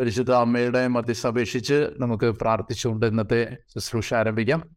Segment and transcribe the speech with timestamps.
[0.00, 4.76] പരിശുദ്ധ അമ്മയുടെ മധ്യസ്ഥ അപേക്ഷിച്ച് നമുക്ക് പ്രാർത്ഥിച്ചുകൊണ്ട് ഇന്നത്തെ ശുശ്രൂഷ ആരംഭിക്കാം.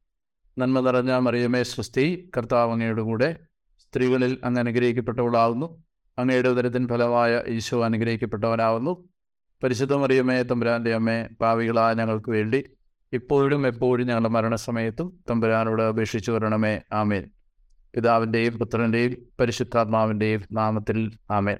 [0.58, 2.30] നന്മ നിറഞ്ഞ മറിയമേ സ്വസ്തി.
[2.38, 3.38] കർത്താവ് അങ്ങയുടെ കൂടെ
[3.80, 5.84] സ്ത്രീകളിൽ അങ്ങ് അനുഗ്രഹിക്കപ്പെട്ടവളാവുന്നു.
[6.20, 9.10] അങ്ങയുടെ ഉദരത്തിൻ ഫലമായ ഈശോ അനുഗ്രഹിക്കപ്പെട്ടവനാവുന്നു.
[9.64, 12.64] പരിശുദ്ധ മറിയമേ തമ്പുരാന്റെ അമ്മേ ഭാവികളായ ഞങ്ങൾക്ക് വേണ്ടി
[13.14, 16.82] ഇപ്പോഴും എപ്പോഴും ഞങ്ങളുടെ മരണസമയത്തും തമ്പുരാനോട് അപേക്ഷിച്ചു വരണമേ.
[16.94, 17.30] ആമേൻ.
[17.94, 21.58] പിതാവിന്റെയും പുത്രന്റെയും പരിശുദ്ധാത്മാവിന്റെയും നാമത്തിൽ ആമേൻ.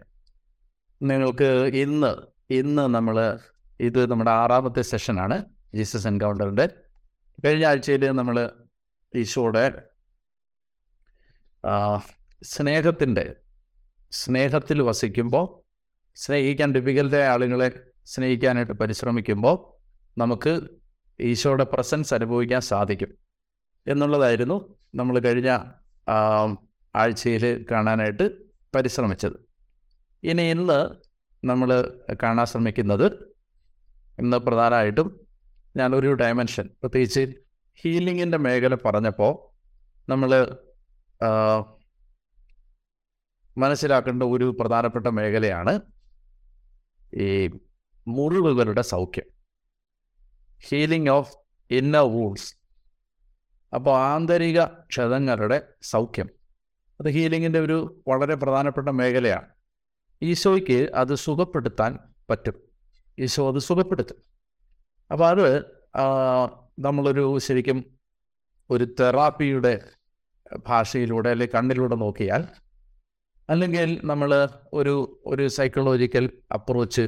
[1.02, 3.40] നിങ്ങൾക്ക് ഇന്ന് ഇന്ന് നമ്മൾ
[3.82, 5.38] ഇത് നമ്മുടെ ആറാമത്തെ സെഷനാണ്.
[5.76, 6.66] ജീസസ് എൻകൗണ്ടറിന്റെ
[7.46, 8.38] കഴിഞ്ഞ ആഴ്ചയിൽ നമ്മൾ
[9.16, 9.64] ഈശോയുടെ
[12.44, 13.36] സ്നേഹത്തിന്റെ
[14.12, 15.46] സ്നേഹത്തിൽ വസിക്കുമ്പോൾ
[16.16, 17.68] സ്നേഹിക്കാൻ ഡിഫിക്കൽറ്റായ ആളുകളെ
[18.06, 19.58] സ്നേഹിക്കാനായിട്ട് പരിശ്രമിക്കുമ്പോൾ
[20.18, 20.54] നമുക്ക്
[21.20, 23.12] ഈശോയുടെ പ്രസൻസ് അനുഭവിക്കാൻ സാധിക്കും
[23.88, 24.58] എന്നുള്ളതായിരുന്നു
[24.96, 25.50] നമ്മൾ കഴിഞ്ഞ
[26.96, 28.26] ആഴ്ചയിൽ കാണാനായിട്ട്
[28.76, 29.38] പരിശ്രമിച്ചത്.
[30.24, 30.80] ഇനി ഇന്ന്
[31.46, 31.70] നമ്മൾ
[32.24, 33.31] കാണാൻ ശ്രമിക്കുന്നത്
[34.20, 35.28] ഇന്ന് പ്രധാനമായിട്ടും
[35.78, 37.34] ഞാനൊരു ഡയമെൻഷൻ പ്രത്യേകിച്ച്
[37.76, 39.34] ഹീലിങ്ങിന്റെ മേഖല പറഞ്ഞപ്പോൾ
[40.12, 40.32] നമ്മൾ
[43.58, 45.82] മനസ്സിലാക്കേണ്ട ഒരു പ്രധാനപ്പെട്ട മേഖലയാണ്
[47.14, 47.48] ഈ
[48.08, 49.28] മുറിവുകളുടെ സൗഖ്യം.
[50.70, 51.36] ഹീലിംഗ് ഓഫ്
[51.72, 52.56] ഇന്നർ വൂൾസ്
[53.76, 56.30] അപ്പോൾ ആന്തരിക ക്ഷതങ്ങളുടെ സൗഖ്യം.
[57.00, 59.48] അത് ഹീലിങ്ങിന്റെ ഒരു വളരെ പ്രധാനപ്പെട്ട മേഖലയാണ്.
[60.22, 62.71] ഈശോയ്ക്ക് അത് സുഖപ്പെടുത്താൻ പറ്റും.
[63.20, 64.18] ഈശോ അത് സുഖപ്പെടുത്തും.
[65.12, 65.46] അപ്പോൾ അത്
[66.80, 67.86] നമ്മളൊരു ശരിക്കും
[68.70, 69.74] ഒരു തെറാപ്പിയുടെ
[70.68, 72.44] ഭാഷയിലൂടെ അല്ലെങ്കിൽ കണ്ണിലൂടെ നോക്കിയാൽ
[73.50, 77.06] അല്ലെങ്കിൽ നമ്മൾ ഒരു ഒരു സൈക്കോളജിക്കൽ അപ്രോച്ച്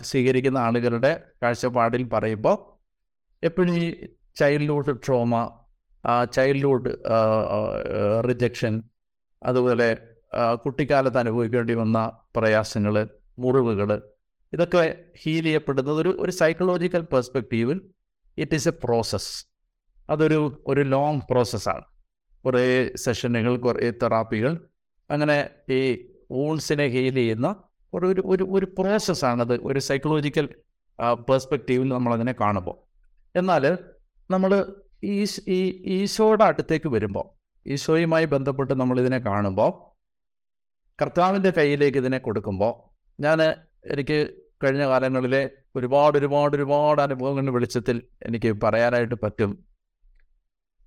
[0.00, 2.56] സ്വീകരിക്കുന്ന ആളുകളുടെ കാഴ്ചപ്പാടിൽ പറയുമ്പോൾ
[3.42, 5.34] എപ്പോഴും ഈ ചൈൽഡ്ഹുഡ് ട്രോമ
[6.24, 6.92] ചൈൽഡ്ഹുഡ്
[8.28, 8.82] റിജക്ഷൻ
[9.42, 9.88] അതുപോലെ
[10.64, 11.98] കുട്ടിക്കാലത്ത് അനുഭവിക്കേണ്ടി വന്ന
[12.36, 13.08] പ്രയാസങ്ങൾ
[13.38, 13.90] മുറിവുകൾ
[14.52, 17.80] ഇതൊക്കെ ഹീൽ ചെയ്യപ്പെടുന്നത് ഒരു ഒരു സൈക്കോളജിക്കൽ പെർസ്പെക്റ്റീവിൽ
[18.38, 19.44] ഇറ്റ് ഈസ് എ പ്രോസസ്സ്
[20.10, 21.84] അതൊരു ഒരു ലോങ് പ്രോസസ്സാണ്
[22.46, 24.68] കുറേ സെഷനുകൾ കുറേ തെറാപ്പികൾ
[25.10, 27.64] അങ്ങനെ ഈ ഓൾസിനെ ഹീൽ ചെയ്യുന്ന
[27.94, 30.48] ഒരു ഒരു ഒരു പ്രോസസ്സാണത് ഒരു സൈക്കോളജിക്കൽ
[31.28, 32.76] പെർസ്പെക്റ്റീവിൽ നമ്മളതിനെ കാണുമ്പോൾ.
[33.36, 33.78] എന്നാൽ
[34.30, 34.74] നമ്മൾ
[35.04, 37.26] ഈ ഈ ഈശോയുടെ അടുത്തേക്ക് വരുമ്പോൾ
[37.66, 39.70] ഈശോയുമായി ബന്ധപ്പെട്ട് നമ്മളിതിനെ കാണുമ്പോൾ
[41.00, 42.72] കർത്താവിന്റെ കയ്യിലേക്ക് ഇതിനെ കൊടുക്കുമ്പോൾ
[43.20, 43.40] ഞാൻ
[43.84, 44.34] എനിക്ക്
[44.64, 49.64] കഴിഞ്ഞ കാലങ്ങളിലെ ഒരുപാട് ഒരുപാട് ഒരുപാട് അനുഭവങ്ങളുടെ വെളിച്ചത്തിൽ എനിക്ക് പറയാനായിട്ട് പറ്റും.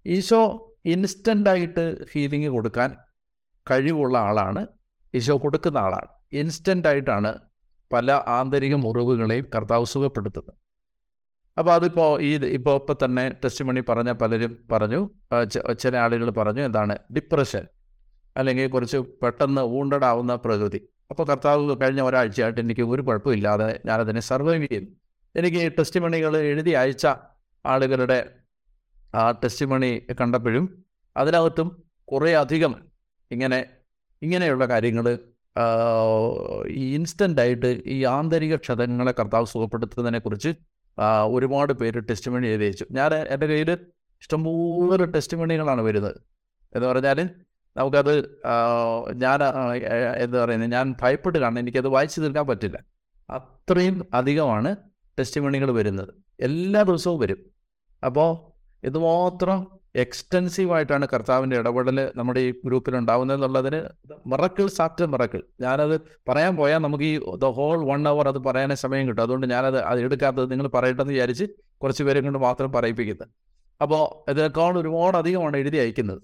[0.06, 2.96] ഈശോ ഇൻസ്റ്റന്റായിട്ട് ഹീലിംഗ് കൊടുക്കാൻ
[3.72, 4.68] കഴിവുള്ള ആളാണ്.
[5.14, 6.08] ഈശോ കൊടുക്കുന്ന ആളാണ്.
[6.34, 7.40] ഇൻസ്റ്റന്റായിട്ടാണ്
[7.94, 10.54] പല ആന്തരിക മുറിവുകളെയും കർത്താവ് സുഖപ്പെടുത്തുന്നത്.
[11.58, 15.10] അപ്പോൾ അതിപ്പോൾ ഈ ഇപ്പോൾ ഇപ്പം തന്നെ ടെസ്റ്റ് മണി പറഞ്ഞ പലരും പറഞ്ഞു.
[15.80, 16.98] ചില ആളുകൾ പറഞ്ഞു എന്താണ്?
[17.16, 17.68] ഡിപ്രഷൻ
[18.38, 20.95] അല്ലെങ്കിൽ കുറച്ച് പെട്ടെന്ന് വൂണ്ടഡാവുന്ന പ്രകൃതി.
[21.12, 24.86] അപ്പോൾ കർത്താവ് കഴിഞ്ഞ ഒരാഴ്ചയായിട്ട് എനിക്ക് ഒരു കുഴപ്പമില്ലാതെ ഞാനതിനെ സർവൈവ് ചെയ്തു
[25.36, 27.08] എനിക്ക് ടെസ്റ്റ് മണികൾ എഴുതി അയച്ച
[27.66, 28.32] ആളുകളുടെ
[29.16, 30.84] ആ ടെസ്റ്റ് മണി കണ്ടപ്പോഴും
[31.18, 31.68] അതിനകത്തും
[32.04, 32.76] കുറേ അധികം
[33.32, 33.66] ഇങ്ങനെ
[34.22, 35.06] ഇങ്ങനെയുള്ള കാര്യങ്ങൾ
[36.68, 40.52] ഇൻസ്റ്റന്റായിട്ട് ഈ ആന്തരിക ക്ഷതങ്ങളെ കർത്താവ് സുഖപ്പെടുത്തുന്നതിനെക്കുറിച്ച്
[41.26, 42.86] ഒരുപാട് പേര് ടെസ്റ്റ് മണി എഴുതി അയച്ചു.
[42.92, 43.72] ഞാൻ എന്റെ കയ്യിൽ
[44.22, 46.18] ഇഷ്ടംപോലെ ടെസ്റ്റ് മണികളാണ് വരുന്നത്.
[46.76, 47.30] എന്ന് പറഞ്ഞാൽ
[47.78, 48.14] നമുക്കത്
[49.24, 49.40] ഞാൻ
[50.24, 52.78] എന്താ പറയുന്നത് ഞാൻ ഭയപ്പെട്ട് കാണണം എനിക്കത് വായിച്ചു തീർക്കാൻ പറ്റില്ല.
[53.38, 54.72] അത്രയും അധികമാണ്
[55.20, 56.12] ടെസ്റ്റ് മണികൾ വരുന്നത്.
[56.48, 57.40] എല്ലാ ദിവസവും വരും.
[58.04, 58.30] അപ്പോൾ
[58.90, 59.60] ഇതുമാത്രം
[60.04, 63.80] എക്സ്റ്റെൻസീവായിട്ടാണ് കർത്താവിന്റെ ഇടപെടൽ നമ്മുടെ ഈ ഗ്രൂപ്പിൽ ഉണ്ടാവുന്നത് എന്നുള്ളതിന്
[64.78, 65.42] സാറ്റ് ആഫ്റ്റർ മിറക്കിൾ.
[65.66, 65.96] ഞാനത്
[66.30, 69.24] പറയാൻ പോയാൽ നമുക്ക് ഈ ദ ഹോൾ വൺ അവർ അത് പറയാനേ സമയം കിട്ടും.
[69.26, 71.46] അതുകൊണ്ട് ഞാനത് അത് എടുക്കാത്തത് നിങ്ങൾ പറയട്ടെന്ന് വിചാരിച്ച്
[71.84, 73.30] കുറച്ച് പേരെ കൊണ്ട് മാത്രം പറയിപ്പിക്കുന്നത്.
[73.82, 76.22] അപ്പോൾ ഇതിനേക്കാൾ ഒരുപാട് അധികമാണ് എഴുതി അയക്കുന്നത്.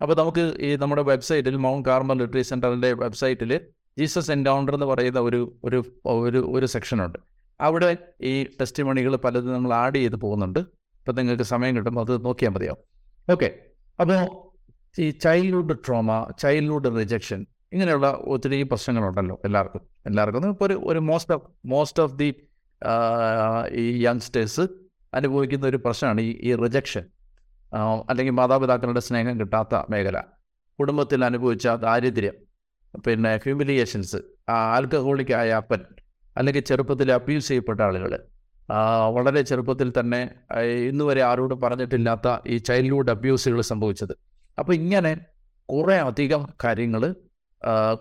[0.00, 3.52] അപ്പോൾ നമുക്ക് ഈ നമ്മുടെ വെബ്സൈറ്റിൽ മൗണ്ട് കാർമൽ ലിറ്ററി സെന്ററിന്റെ വെബ്സൈറ്റിൽ
[3.98, 7.18] ജീസസ് എൻകൗണ്ടർ എന്ന് പറയുന്ന ഒരു ഒരു ഒരു ഒരു സെക്ഷനുണ്ട്
[7.60, 7.88] അവിടെ
[8.30, 10.60] ഈ ടെസ്റ്റ് മണികൾ പലതും നമ്മൾ ആഡ് ചെയ്ത് പോകുന്നുണ്ട്.
[11.00, 12.82] ഇപ്പം നിങ്ങൾക്ക് സമയം കിട്ടുമ്പോൾ അത് നോക്കിയാൽ മതിയാവും.
[13.28, 13.48] ഓക്കെ
[13.98, 14.18] അപ്പോൾ
[14.98, 16.10] ഈ ചൈൽഡ്ഹുഡ് ട്രോമ
[16.42, 17.40] ചൈൽഡ്ഹുഡ് റിജക്ഷൻ
[17.72, 19.82] ഇങ്ങനെയുള്ള ഒത്തിരി പ്രശ്നങ്ങളുണ്ടല്ലോ എല്ലാവർക്കും.
[20.06, 22.28] എല്ലാവർക്കും ഇപ്പോൾ ഒരു ഒരു most of most of the
[23.82, 24.64] ഈ യങ്സ്റ്റേഴ്സ്
[25.12, 27.04] അനുഭവിക്കുന്ന ഒരു പ്രശ്നമാണ് ഈ ഈ റിജക്ഷൻ
[28.08, 30.18] അല്ലെങ്കിൽ മാതാപിതാക്കളുടെ സ്നേഹം കിട്ടാത്ത മേഖല.
[30.78, 32.36] കുടുംബത്തിൽ അനുഭവിച്ച ദാരിദ്ര്യം
[33.06, 34.16] പിന്നെ ഹ്യൂമിലിയേഷൻസ്
[34.50, 35.80] ആൽക്കഹോളിക് ആയ അപ്പൻ
[36.36, 38.12] അല്ലെങ്കിൽ ചെറുപ്പത്തിൽ അബ്യൂസ് ചെയ്യപ്പെട്ട ആളുകൾ
[39.14, 40.20] വളരെ ചെറുപ്പത്തിൽ തന്നെ
[40.88, 44.14] ഇന്ന് വരെ ആരോടും പറഞ്ഞിട്ടില്ലാത്ത ഈ ചൈൽഡ്ഹുഡ് അബ്യൂസുകൾ സംഭവിച്ചത്.
[44.58, 45.12] അപ്പോൾ ഇങ്ങനെ
[45.68, 47.14] കുറേ അധികം കാര്യങ്ങൾ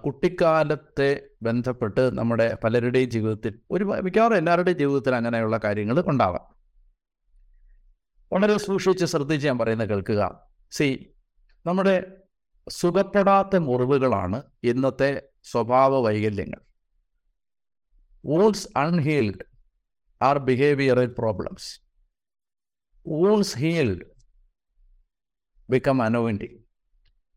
[0.05, 6.45] കുട്ടിക്കാലത്തെ ബന്ധപ്പെട്ട് നമ്മുടെ പലരുടെയും ജീവിതത്തിൽ ഒരു മിക്കവാറും എല്ലാവരുടെയും ജീവിതത്തിൽ അങ്ങനെയുള്ള കാര്യങ്ങൾ ഉണ്ടാവാം.
[8.31, 10.41] വളരെ സൂക്ഷിച്ച് ശ്രദ്ധിച്ച് ഞാൻ പറയുന്നത് കേൾക്കുക.
[10.71, 11.13] സി
[11.65, 12.17] നമ്മുടെ
[12.69, 16.61] സുഖപ്പെടാത്ത മുറിവുകളാണ് ഇന്നത്തെ സ്വഭാവ വൈകല്യങ്ങൾ.
[18.25, 19.45] Walls unhealed
[20.21, 21.81] are behavioural problems
[23.07, 24.05] wounds healed
[25.69, 26.59] become anointing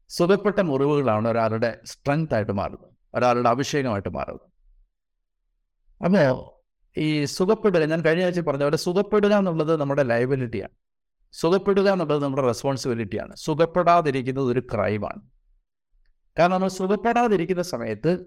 [0.08, 4.52] സുഖപ്പെട്ട മുറിവുകളാണ് ഒരാളുടെ സ്ട്രെങ്ത് ആയിട്ട് മാറുന്നത് ഒരാളുടെ അഭിഷേകമായിട്ട് മാറുന്നത്.
[6.04, 6.62] അപ്പോൾ
[7.00, 10.81] ഈ സുഖപ്പെടുക ഞാൻ കഴിഞ്ഞ ആഴ്ച പറഞ്ഞ പോലെ സുഖപ്പെടുക എന്നുള്ളത് നമ്മുടെ ലയബിലിറ്റിയാണ്
[11.32, 15.20] സുഖപ്പെടുക എന്നുള്ളത് നമ്മുടെ റെസ്പോൺസിബിലിറ്റിയാണ് സുഖപ്പെടാതിരിക്കുന്നത് ഒരു ക്രൈമാണ്
[16.38, 18.25] കാരണം നമ്മൾ സുഖപ്പെടാതിരിക്കുന്ന സമയത്ത്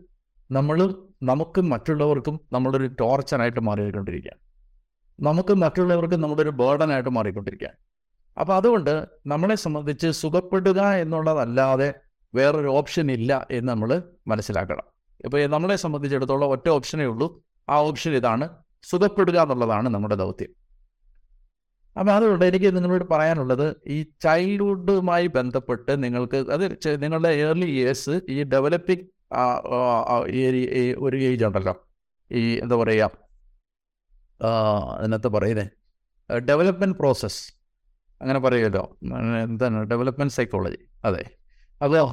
[0.51, 4.39] നമ്മൾ നമുക്കും മറ്റുള്ളവർക്കും നമ്മളൊരു ടോർച്ചറായിട്ട് മാറിക്കൊണ്ടിരിക്കുകയാണ്.
[5.19, 7.77] നമുക്കും മറ്റുള്ളവർക്കും നമ്മുടെ ഒരു ബേർഡനായിട്ട് മാറിക്കൊണ്ടിരിക്കുകയാണ്.
[8.39, 11.93] അപ്പോൾ അതുകൊണ്ട് നമ്മളെ സംബന്ധിച്ച് സുഖപ്പെടുക എന്നുള്ളതല്ലാതെ
[12.35, 14.83] വേറൊരു ഓപ്ഷൻ ഇല്ല എന്ന് നമ്മൾ മനസ്സിലാക്കണം.
[15.25, 17.43] ഇപ്പോൾ നമ്മളെ സംബന്ധിച്ചിടത്തോളം ഒറ്റ ഓപ്ഷനേ ഉള്ളൂ.
[17.69, 18.49] ആ ഓപ്ഷൻ ഇതാണ്
[18.83, 20.64] സുഖപ്പെടുക എന്നുള്ളതാണ് നമ്മുടെ ദൗത്യം.
[21.95, 26.65] അപ്പം അതുകൊണ്ട് എനിക്ക് നിങ്ങളോട് പറയാനുള്ളത് ഈ ചൈൽഡ്ഹുഡുമായി ബന്ധപ്പെട്ട് നിങ്ങൾക്ക് അത്
[27.03, 29.05] നിങ്ങളുടെ ഏർലി ഇയേഴ്സ് ഈ ഡെവലപ്പിംഗ്
[31.05, 31.73] ഒരു ഏജ് ഉണ്ടല്ലോ.
[32.31, 33.11] ഈ എന്താ പറയുക
[34.99, 35.71] അതിനകത്ത് പറയുന്നത്
[36.49, 37.41] ഡെവലപ്മെന്റ് പ്രോസസ്സ്
[38.21, 38.83] അങ്ങനെ പറയുമല്ലോ.
[39.43, 39.83] എന്താണ്?
[39.91, 41.23] ഡെവലപ്മെന്റ് സൈക്കോളജി അതെ.
[41.81, 42.03] അതോ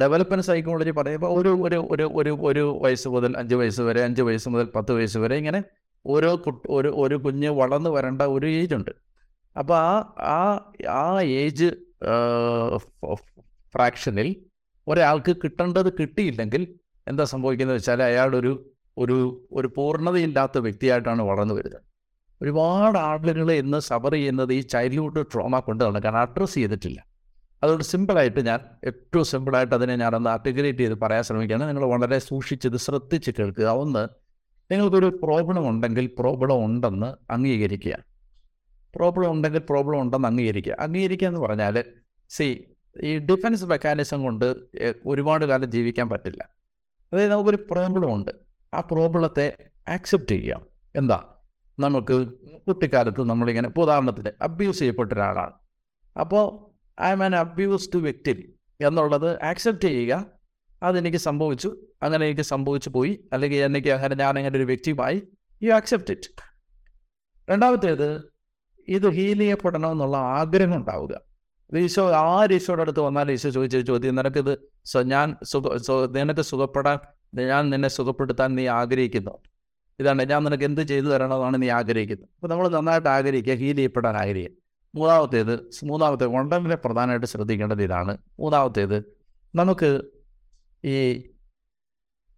[0.00, 4.48] ഡെവലപ്മെന്റ് സൈക്കോളജി പറയുമ്പോൾ ഒരു ഒരു ഒരു ഒരു ഒരു വയസ്സ് മുതൽ അഞ്ച് വയസ്സ് വരെ അഞ്ച് വയസ്സ്
[4.48, 5.60] മുതൽ പത്ത് വയസ്സ് വരെ ഇങ്ങനെ
[6.06, 8.92] ഓരോ കുട്ടി ഒരു ഒരു കുഞ്ഞ് വളർന്നു വരേണ്ട ഒരു ഏജ് ഉണ്ട്.
[9.58, 10.40] അപ്പോൾ ആ ആ
[10.90, 11.68] ആ ഏജ്
[13.74, 14.36] ഫ്രാക്ഷനിൽ
[14.88, 16.74] ഒരാൾക്ക് കിട്ടേണ്ടത് കിട്ടിയില്ലെങ്കിൽ
[17.08, 21.82] എന്താ സംഭവിക്കുന്നത് വെച്ചാൽ അയാളൊരു ഒരു ഒരു പൂർണതയില്ലാത്ത വ്യക്തിയായിട്ടാണ് വളർന്നു വരുന്നത്.
[22.42, 27.04] ഒരുപാട് ആളുകൾ ഇന്ന് സഫർ ചെയ്യുന്നത് ഈ ചൈൽഡ്ഹുഡ് ട്രോമ കൊണ്ടാണ് കാരണം അഡ്രസ്സ് ചെയ്തിട്ടില്ല.
[27.62, 31.68] അതുകൊണ്ട് സിമ്പിളായിട്ട് ഞാൻ ഏറ്റവും സിമ്പിളായിട്ട് അതിനെ ഞാനൊന്ന് ആർട്ടിക്കുലേറ്റ് ചെയ്ത് പറയാൻ ശ്രമിക്കുകയാണ്.
[31.68, 33.64] നിങ്ങൾ വളരെ സൂക്ഷിച്ചത് ശ്രദ്ധിച്ച് കേൾക്കുക.
[33.64, 34.08] ഒന്ന്
[34.72, 37.96] നിങ്ങൾക്കൊരു പ്രോബ്ലം ഉണ്ടെങ്കിൽ പ്രോബ്ലം ഉണ്ടെന്ന് അംഗീകരിക്കുക.
[38.96, 40.76] പ്രോബ്ലം ഉണ്ടെങ്കിൽ പ്രോബ്ലം ഉണ്ടെന്ന് അംഗീകരിക്കുക.
[40.80, 41.84] അംഗീകരിക്കുക എന്ന് പറഞ്ഞാൽ
[42.28, 42.64] സി
[43.02, 46.48] ഈ ഡിഫൻസ് മെക്കാനിസം കൊണ്ട് എ- ഒരുപാട് കാലം ജീവിക്കാൻ പറ്റില്ല.
[47.12, 48.30] അതായത് നമുക്കൊരു പ്രോബ്ലം ഉണ്ട്.
[48.74, 49.56] ആ പ്രോബ്ലത്തെ
[49.88, 51.34] ആക്സെപ്റ്റ് ചെയ്യാം എന്താ?
[51.78, 52.26] നമുക്ക്
[52.68, 55.52] കുട്ടിക്കാലത്ത് നമ്മളിങ്ങനെ ഇപ്പോൾ ഉദാഹരണത്തിന് അബ്യൂസ് ചെയ്യപ്പെട്ട ഒരാളാണ്.
[56.18, 56.68] അപ്പോൾ
[57.02, 60.26] ഐ ആം ആൻ അബ്യൂസ്ഡ് വ്യക്തി എന്നുള്ളത് ആക്സെപ്റ്റ് ചെയ്യുക.
[60.82, 61.76] അതെനിക്ക് സംഭവിച്ചു.
[62.02, 63.24] അങ്ങനെ എനിക്ക് സംഭവിച്ചു പോയി.
[63.32, 65.22] അല്ലെങ്കിൽ എനിക്ക് അങ്ങനെ ഞാൻ അങ്ങനെ ഒരു വ്യക്തിയുമായി
[65.62, 66.30] യു ആക്സെപ്റ്റ് ഇറ്റ്
[67.50, 68.37] രണ്ടാമത്തേത്
[68.88, 71.20] ഇത് ഹീൽ ചെയ്യപ്പെടണമെന്നുള്ള ആഗ്രഹം ഉണ്ടാവുക.
[71.76, 74.58] ഈശോ ആര് ഈശോയുടെ അടുത്ത് വന്നാൽ ഈശോ ചോദിച്ച ചോദ്യം നിനക്കിത്
[75.02, 75.64] ഞാൻ സുഖ
[76.16, 76.98] നിനക്ക് സുഖപ്പെടാൻ
[77.46, 79.38] ഞാൻ നിന്നെ സുഖപ്പെടുത്താൻ നീ ആഗ്രഹിക്കുന്നു.
[80.00, 82.28] ഇതാണ് ഞാൻ നിനക്ക് എന്ത് ചെയ്തു തരണമെന്നാണ് നീ ആഗ്രഹിക്കുന്നത്.
[82.34, 84.56] അപ്പോൾ നമ്മൾ നന്നായിട്ട് ആഗ്രഹിക്കുക ഹീൽ ചെയ്യപ്പെടാൻ ആഗ്രഹിക്കുക.
[84.94, 88.18] മൂന്നാമത്തേത് മൂന്നാമത്തെ വളരെ പ്രധാനമായിട്ട് ശ്രദ്ധിക്കേണ്ടത് ഇതാണ്.
[88.40, 89.16] മൂന്നാമത്തേത്
[89.54, 90.02] നമുക്ക്
[90.84, 91.22] ഈ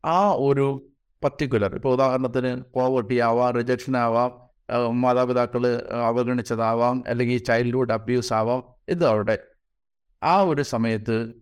[0.05, 0.91] ആ ഒരു
[1.25, 4.50] പർട്ടിക്കുലർ ഇപ്പോൾ ഉദാഹരണത്തിന് പോവർട്ടി ആവാം റിജക്ഷൻ ആവാം
[4.91, 5.63] മാതാപിതാക്കൾ
[5.93, 9.39] അവഗണിച്ചതാവാം അല്ലെങ്കിൽ ചൈൽഡ്ഹുഡ് അബ്യൂസ് ആവാം ഇത് അവിടെ
[10.23, 11.35] ആ ഒരു സമയത്ത്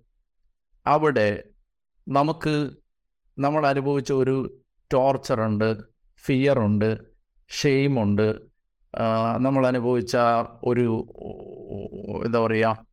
[0.86, 1.42] അവിടെ
[2.08, 2.70] നമുക്ക്
[3.38, 4.60] നമ്മൾ അനുഭവിച്ച ഒരു
[4.92, 5.82] ടോർച്ചറുണ്ട്
[6.24, 6.98] ഫിയറുണ്ട്
[7.48, 8.28] ഷെയിമുണ്ട്
[9.38, 10.16] നമ്മൾ അനുഭവിച്ച
[10.64, 10.86] ഒരു
[12.24, 12.88] എന്താ പറയുക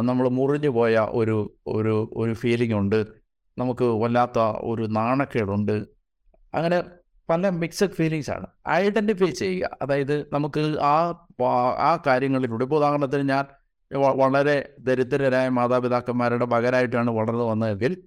[0.00, 3.06] നമ്മൾ മുറിഞ്ഞു പോയ ഒരു ഒരു ഒരു ഫീലിംഗ് ഉണ്ട്.
[3.58, 5.84] നമുക്ക് വല്ലാത്ത ഒരു നാണക്കേടുണ്ട്.
[6.54, 6.82] അങ്ങനെ
[7.28, 8.46] പല മിക്സഡ് ഫീലിങ്സ് ആണ്.
[8.68, 9.78] ഐഡന്റിഫൈ ചെയ്യുക.
[9.82, 11.26] അതായത് നമുക്ക് ആ
[11.78, 13.44] ആ കാര്യങ്ങളിലൂടെ ഇപ്പോൾ ഉദാഹരണത്തിന് ഞാൻ
[13.92, 18.02] വളരെ ദരിദ്രരായ മാതാപിതാക്കന്മാരുടെ മകനായിട്ടാണ് വളർന്നു വന്നതെങ്കിൽ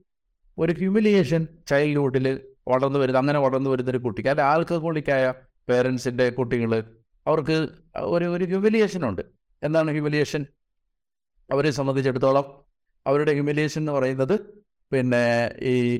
[0.58, 5.34] ഒരു ഹ്യൂമിലിയേഷൻ ചൈൽഡ്ഹുഡിൽ വളർന്നു വരുന്ന അങ്ങനെ വളർന്നു വരുന്നൊരു കുട്ടിക്ക് അല്ലെ ആൽക്കഹോളിക്കായ
[5.69, 6.84] പേരൻസിന്റെ കുട്ടികൾ
[7.28, 7.68] അവർക്ക്
[7.98, 9.21] ഒരു ഒരു ഹ്യൂമിലിയേഷൻ ഉണ്ട്.
[9.64, 10.45] എന്താണ് ഹ്യൂമിലിയേഷൻ
[11.52, 12.45] അവരെ സംബന്ധിച്ചിടത്തോളം
[13.07, 14.40] അവരുടെ ഹ്യൂമിലിയേഷൻ എന്ന് പറയുന്നത്
[14.92, 15.98] പിന്നെ ഈ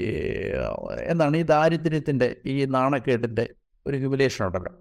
[1.03, 3.50] എന്താണ് ഈ ദാരിദ്ര്യത്തിന്റെ ഈ നാണക്കേടിന്റെ
[3.88, 4.74] ഒരു ഹ്യൂമിലേഷൻ ഉണ്ടല്ലോ.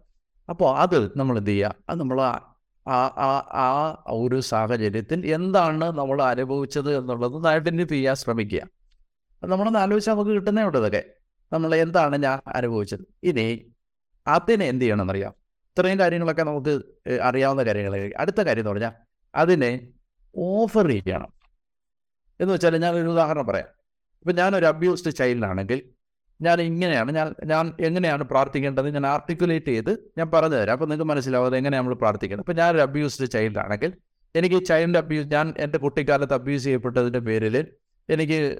[0.48, 1.74] അപ്പോൾ അത് നമ്മൾ എന്ത് ചെയ്യുക?
[1.88, 2.52] അത് നമ്മൾ ആ
[2.88, 8.62] ആ- ആ ഒരു സാഹചര്യത്തിൽ എന്താണ് നമ്മൾ അനുഭവിച്ചത് എന്നുള്ളത് ഐഡന്റിഫൈ ചെയ്യാൻ ശ്രമിക്കുക.
[9.44, 11.04] നമ്മളൊന്ന് ആലോചിച്ചാൽ നമുക്ക് കിട്ടുന്നേ ഉണ്ട് ഇതൊക്കെ.
[11.52, 13.00] നമ്മൾ എന്താണ് ഞാൻ അനുഭവിച്ചത്?
[13.22, 13.72] ഇനി
[14.26, 15.34] അതിനെ എന്ത് ചെയ്യണമെന്നറിയാം?
[15.64, 16.80] ഇത്രയും കാര്യങ്ങളൊക്കെ നമുക്ക്
[17.22, 18.92] അറിയാവുന്ന കാര്യങ്ങളായിരിക്കും അടുത്ത കാര്യം എന്ന് പറഞ്ഞാൽ
[19.34, 19.88] അതിനെ
[20.36, 21.32] ഓഫർ ചെയ്യണം.
[22.40, 23.75] എന്ന് വെച്ചാൽ ഞാനൊരു ഉദാഹരണം പറയാം.
[24.26, 25.82] ഇപ്പം ഞാനൊരു അബ്യൂസ്ഡ് ചൈൽഡാണെങ്കിൽ
[26.42, 28.94] ഞാൻ ഇങ്ങനെയാണ് ഞാൻ ഞാൻ എങ്ങനെയാണ് പ്രാർത്ഥിക്കേണ്ടത്?
[28.94, 32.46] ഞാൻ ആർട്ടിക്കുലേറ്റ് ചെയ്ത് ഞാൻ പറഞ്ഞു തരാം അപ്പോൾ നിങ്ങൾക്ക് മനസ്സിലാവും എങ്ങനെ നമ്മൾ പ്രാർത്ഥിക്കുന്നത്.
[32.46, 33.92] അപ്പോൾ ഞാനൊരു അബ്യൂസ്ഡ് ചൈൽഡാണെങ്കിൽ
[34.34, 37.66] എനിക്ക് ചൈൽഡ് അബ്യൂസ് ഞാൻ എന്റെ കുട്ടിക്കാലത്ത് അബ്യൂസ് ചെയ്യപ്പെട്ടതിന്റെ പേരിൽ
[38.08, 38.58] എനിക്ക്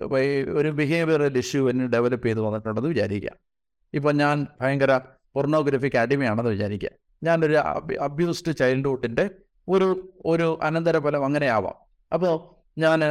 [0.49, 3.31] ഒരു ബിഹേവിയറൽ ഇഷ്യൂ എന്നെ ഡെവലപ്പ് ചെയ്ത് വന്നിട്ടുണ്ടെന്ന് വിചാരിക്കുക.
[3.95, 5.01] ഇപ്പം ഞാൻ ഭയങ്കര
[5.35, 6.89] പൊർണോഗ്രഫിക്ക് അടിമയാണെന്ന് വിചാരിക്കുക.
[7.23, 7.53] ഞാനൊരു
[8.01, 9.31] അബ്യൂസ്ഡ് ചൈൽഡ്ഹുഡിന്റെ
[9.69, 11.75] ഒരു ഒരു അനന്തരഫലം അങ്ങനെ ആവാം
[12.13, 13.05] അപ്പോൾ ഞാൻ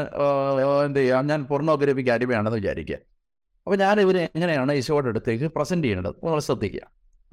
[0.86, 1.28] എന്ത് ചെയ്യാം?
[1.28, 2.96] ഞാൻ പൊർണോഗ്രഫിക്ക് അടിമയാണെന്ന് വിചാരിക്കുക.
[3.68, 6.16] അപ്പോൾ ഞാൻ ഇവരെ എങ്ങനെയാണ് ഈശോയുടെ അടുത്തേക്ക് പ്രസന്റ് ചെയ്യേണ്ടത്?
[6.24, 6.82] നിങ്ങൾ ശ്രദ്ധിക്കുക.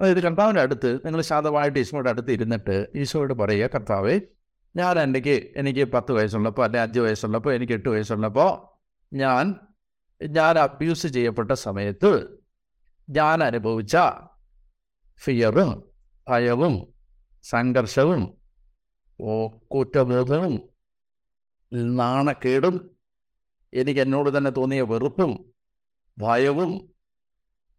[0.00, 4.20] അതായത് കർത്താവിന്റെ അടുത്ത് നിങ്ങൾ ശാന്തമായിട്ട് ഈശോയുടെ അടുത്ത് ഇരുന്നിട്ട് ഈശോയോട് പറയുക കർത്താവേ
[4.76, 8.50] ഞാൻ എനിക്ക് എനിക്ക് പത്ത് വയസ്സുള്ളപ്പോൾ അല്ലെങ്കിൽ അഞ്ച് വയസ്സുള്ളപ്പോൾ എനിക്ക് എട്ട് വയസ്സുള്ളപ്പോൾ
[9.14, 9.54] ഞാൻ
[10.26, 12.38] ഞാൻ അബ്യൂസ് ചെയ്യപ്പെട്ട സമയത്ത്
[13.10, 13.96] ഞാൻ അനുഭവിച്ച
[15.24, 15.82] ഫിയറും
[16.28, 16.94] ഭയവും
[17.42, 18.38] സംഘർഷവും
[19.74, 20.71] കുറ്റബോധവും
[21.72, 22.74] നാണക്കേടും
[23.72, 25.30] എനിക്ക് എന്നോട് തന്നെ തോന്നിയ വെറുപ്പും
[26.18, 26.72] ഭയവും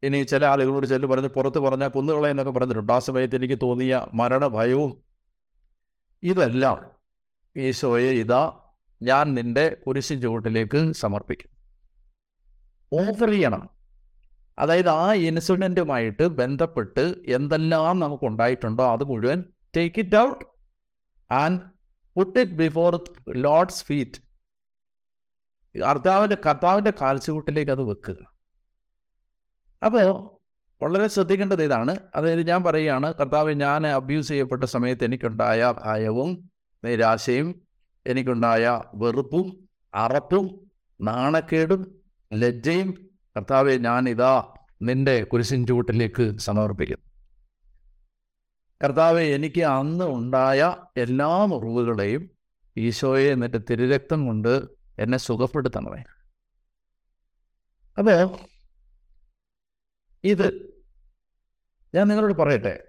[0.03, 2.93] ഇനി ചില ആളുകളോട് ചെല്ലു പറഞ്ഞ് പുറത്ത് പറഞ്ഞാൽ കുന്നുകളയെന്നൊക്കെ പറഞ്ഞിട്ടുണ്ട്.
[2.93, 4.91] ആ സമയത്ത് എനിക്ക് തോന്നിയ മരണഭയവും
[6.23, 6.79] ഇതെല്ലാം
[7.55, 8.41] ഈശോയെ ഇതാ
[9.01, 11.49] ഞാൻ നിന്റെ കുരിശിൻ ചുവട്ടിലേക്ക് സമർപ്പിക്കും.
[12.91, 13.63] ഓഫർ ചെയ്യണം
[14.57, 17.05] അതായത് ആ ഇൻസിഡന്റുമായിട്ട് ബന്ധപ്പെട്ട്
[17.37, 19.39] എന്തെല്ലാം നമുക്ക് ഉണ്ടായിട്ടുണ്ടോ അത് മുഴുവൻ
[19.75, 20.43] take it out
[21.29, 21.61] and
[22.15, 24.23] put it before Lord's feet
[25.79, 28.15] കർത്താവിന്റെ കർത്താവിന്റെ കാൽച്ചുകൂട്ടിലേക്ക് അത് വെക്കുക.
[29.85, 30.33] അപ്പോൾ
[30.83, 31.97] വളരെ ശ്രദ്ധിക്കേണ്ടത് ഇതാണ്.
[32.15, 36.51] അതായത് ഞാൻ പറയുകയാണ് കർത്താവ് ഞാൻ അബ്യൂസ് ചെയ്യപ്പെട്ട സമയത്ത് എനിക്കുണ്ടായ ഭയവും
[36.85, 37.61] നിരാശയും
[38.07, 41.95] എനിക്കുണ്ടായ വെറുപ്പും അറപ്പും നാണക്കേടും
[42.33, 42.91] ലജ്ജയും
[43.37, 47.12] കർത്താവെ ഞാൻ ഇതാ നിന്റെ കുരിശിൻ ചൂട്ടിലേക്ക് സമർപ്പിക്കുന്നു.
[48.83, 52.29] കർത്താവെ എനിക്ക് അന്ന് ഉണ്ടായ എല്ലാ മുറിവുകളെയും
[52.77, 54.63] ഈശോയെ എന്നിട്ട് തിരുരക്തം കൊണ്ട്
[54.99, 56.03] എന്നെ സുഖപ്പെടുത്തണമേ.
[57.97, 58.37] അപ്പോൾ
[60.23, 60.73] ഇത്
[61.95, 62.87] ഞാൻ നിങ്ങളോട് പറയട്ടെ.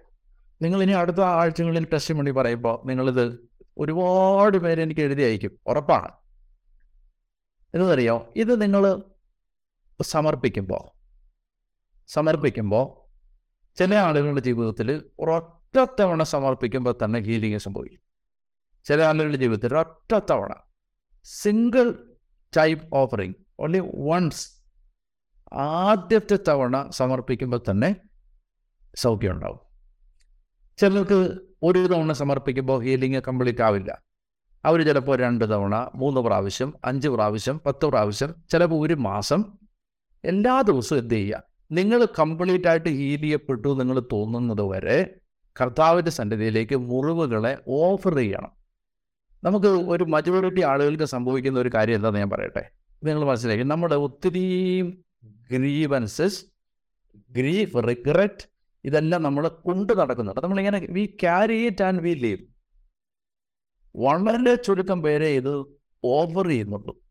[0.61, 5.59] നിങ്ങൾ ഇനി അടുത്ത ആഴ്ചകളിൽ ടെസ്റ്റ് മണി പറയുമ്പോൾ നിങ്ങളിത് ഒരുപാട് പേര് എനിക്ക് എഴുതി അയക്കും.
[5.67, 6.11] ഉറപ്പാണ്.
[7.75, 9.03] എന്നറിയോ ഇത് നിങ്ങൾ
[10.01, 10.83] സമർപ്പിക്കുമ്പോൾ
[12.07, 13.05] സമർപ്പിക്കുമ്പോൾ
[13.79, 15.64] ചില ആളുകളുടെ ജീവിതത്തിൽ ഒരൊറ്റ
[15.99, 17.99] തവണ സമർപ്പിക്കുമ്പോൾ തന്നെ ഹീലിംഗ് സംഭവിക്കും.
[18.85, 20.49] ചില ആളുകളുടെ ജീവിതത്തിൽ ഒറ്റത്തവണ.
[20.49, 20.53] തവണ
[21.23, 21.93] single
[22.57, 24.51] type offering only once
[25.53, 27.95] ആദ്യത്തെ തവണ സമർപ്പിക്കുമ്പോൾ തന്നെ
[28.95, 29.59] സൗഖ്യം ഉണ്ടാവും.
[30.77, 34.01] ചിലർക്ക് ഒരു തവണ സമർപ്പിക്കുമ്പോൾ ഹീലിംഗ് കംപ്ലീറ്റ് ആവില്ല.
[34.65, 39.57] അവർ ചിലപ്പോൾ രണ്ട് തവണ മൂന്ന് പ്രാവശ്യം അഞ്ച് പ്രാവശ്യം പത്ത് പ്രാവശ്യം ചിലപ്പോൾ ഒരു മാസം.
[40.25, 41.43] എല്ലാ ദിവസവും എന്ത് ചെയ്യുക?
[41.71, 45.19] നിങ്ങൾ കംപ്ലീറ്റ് ആയിട്ട് ഹീൽ ചെയ്യപ്പെട്ടു നിങ്ങൾ തോന്നുന്നത് വരെ
[45.61, 48.51] കർത്താവിന്റെ സന്നിധിയിലേക്ക് മുറിവുകളെ ഓഫർ ചെയ്യണം.
[49.43, 52.69] നമുക്ക് ഒരു മജോറിറ്റി ആളുകൾക്ക് സംഭവിക്കുന്ന ഒരു കാര്യം എന്താണെന്ന് ഞാൻ പറയട്ടെ?
[53.03, 53.63] നിങ്ങൾ മനസ്സിലാക്കി.
[53.63, 54.81] നമ്മുടെ ഒത്തിരി
[55.51, 56.45] ഗ്രീവൻസസ്
[57.31, 58.49] ഗ്രീഫ് റിഗ്രറ്റ്
[58.85, 60.41] ഇതെല്ലാം നമ്മൾ കൊണ്ട് നടക്കുന്നുണ്ട്.
[60.41, 62.37] നമ്മളിങ്ങനെ we carry it and we leave
[63.95, 65.65] വളരെ ചുരുക്കം പേരെ ഇത്
[66.03, 67.01] ഓവർ ചെയ്യുന്നുള്ളൂ.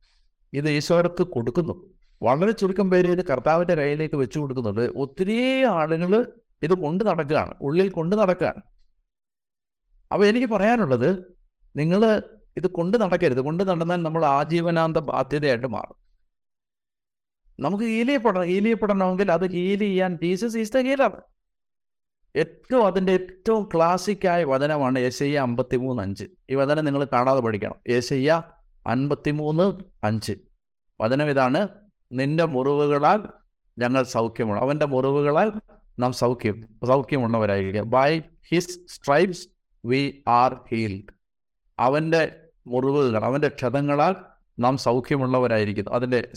[0.52, 1.94] ഇത് ഈശോർക്ക് കൊടുക്കുന്നു.
[2.22, 4.80] വളരെ ചുരുക്കം പേര് ഇത് കർത്താവിന്റെ കയ്യിലേക്ക് വെച്ചു കൊടുക്കുന്നുണ്ട്.
[4.80, 6.32] ഒത്തിരി ആളുകൾ
[6.64, 8.62] ഇത് കൊണ്ട് നടക്കുകയാണ് ഉള്ളിൽ കൊണ്ട് നടക്കുകയാണ്.
[10.12, 11.37] അപ്പോൾ എനിക്ക് പറയാനുള്ളത്
[11.76, 12.23] നിങ്ങൾ
[12.56, 13.38] ഇത് കൊണ്ട് നടക്കരുത്.
[13.38, 16.04] കൊണ്ട് നടന്നാൽ നമ്മൾ ആജീവനാന്ത ബാധ്യതയായിട്ട് മാറും.
[17.61, 21.23] നമുക്ക് ഹീൽ ചെയ്യപ്പെടണം ചെയ്യപ്പെടണമെങ്കിൽ അത് ഹീൽ ചെയ്യാൻ ജീസസ് ഈസ് ദ ഹീലർ.
[22.37, 26.25] ഏറ്റവും അതിന്റെ ഏറ്റവും ക്ലാസിക്കായ വചനമാണ് യേശയ്യ അമ്പത്തി മൂന്ന് അഞ്ച്.
[26.50, 27.75] ഈ വചനം നിങ്ങൾ കാണാതെ പഠിക്കണം.
[27.88, 28.42] യേശയ്യ
[28.87, 29.66] അൻപത്തി മൂന്ന്
[30.04, 30.33] അഞ്ച്.
[31.00, 31.68] വചനം ഇതാണ്
[32.12, 33.28] നിന്റെ മുറിവുകളാൽ
[33.78, 35.52] ഞങ്ങൾ സൗഖ്യമാണ് അവന്റെ മുറിവുകളാൽ
[35.98, 37.82] നാം സൗഖ്യം സൗഖ്യമുള്ളവരായിരിക്കുക.
[37.82, 39.48] By his stripes
[39.84, 41.14] we are healed
[41.78, 42.36] അവന്റെ
[42.66, 44.14] മുറിവുകൾ അവന്റെ ക്ഷതങ്ങളാൽ
[44.58, 45.90] നാം സൗഖ്യമുള്ളവരായിരിക്കുന്നു.
[45.90, 46.28] അതിന്റെ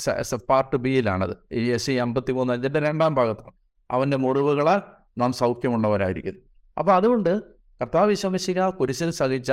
[0.50, 3.52] പാർട്ട് ബിയിലാണത് എസ് സി അമ്പത്തി മൂന്ന് അഞ്ചിന്റെ രണ്ടാം ഭാഗത്താണ്.
[3.92, 4.82] അവന്റെ മുറിവുകളാൽ
[5.18, 6.42] നാം സൗഖ്യമുള്ളവരായിരിക്കുന്നു.
[6.78, 7.44] അപ്പോൾ അതുകൊണ്ട്
[7.82, 9.52] കർത്താവ് വിശ്വസിക കുരിശിൽ സഹിച്ച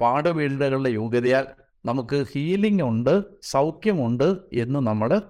[0.00, 1.46] പാടുവീടുകളുടെ യോഗ്യതയാൽ
[1.84, 5.22] നമുക്ക് ഹീലിംഗ് ഉണ്ട് സൗഖ്യമുണ്ട് എന്ന് നമ്മൾ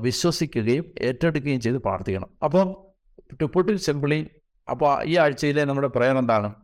[0.00, 2.30] വിശ്വസിക്കുകയും ഏറ്റെടുക്കുകയും ചെയ്ത് പ്രാർത്ഥിക്കണം.
[2.44, 2.85] അപ്പോൾ
[3.32, 4.30] ടു പുട്ട് ഇറ്റ് സിംപിളി
[4.70, 6.54] അപ്പോൾ ഈ ആഴ്ചയിലെ നമ്മുടെ പ്രയർ എന്താണ്?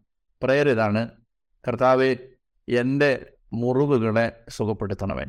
[0.42, 1.08] പ്രയർ ഇതാണ്
[1.68, 2.16] കർത്താവ്
[2.68, 5.24] എന്റെ മുറിവുകളെ സുഖപ്പെടുത്തണമേ.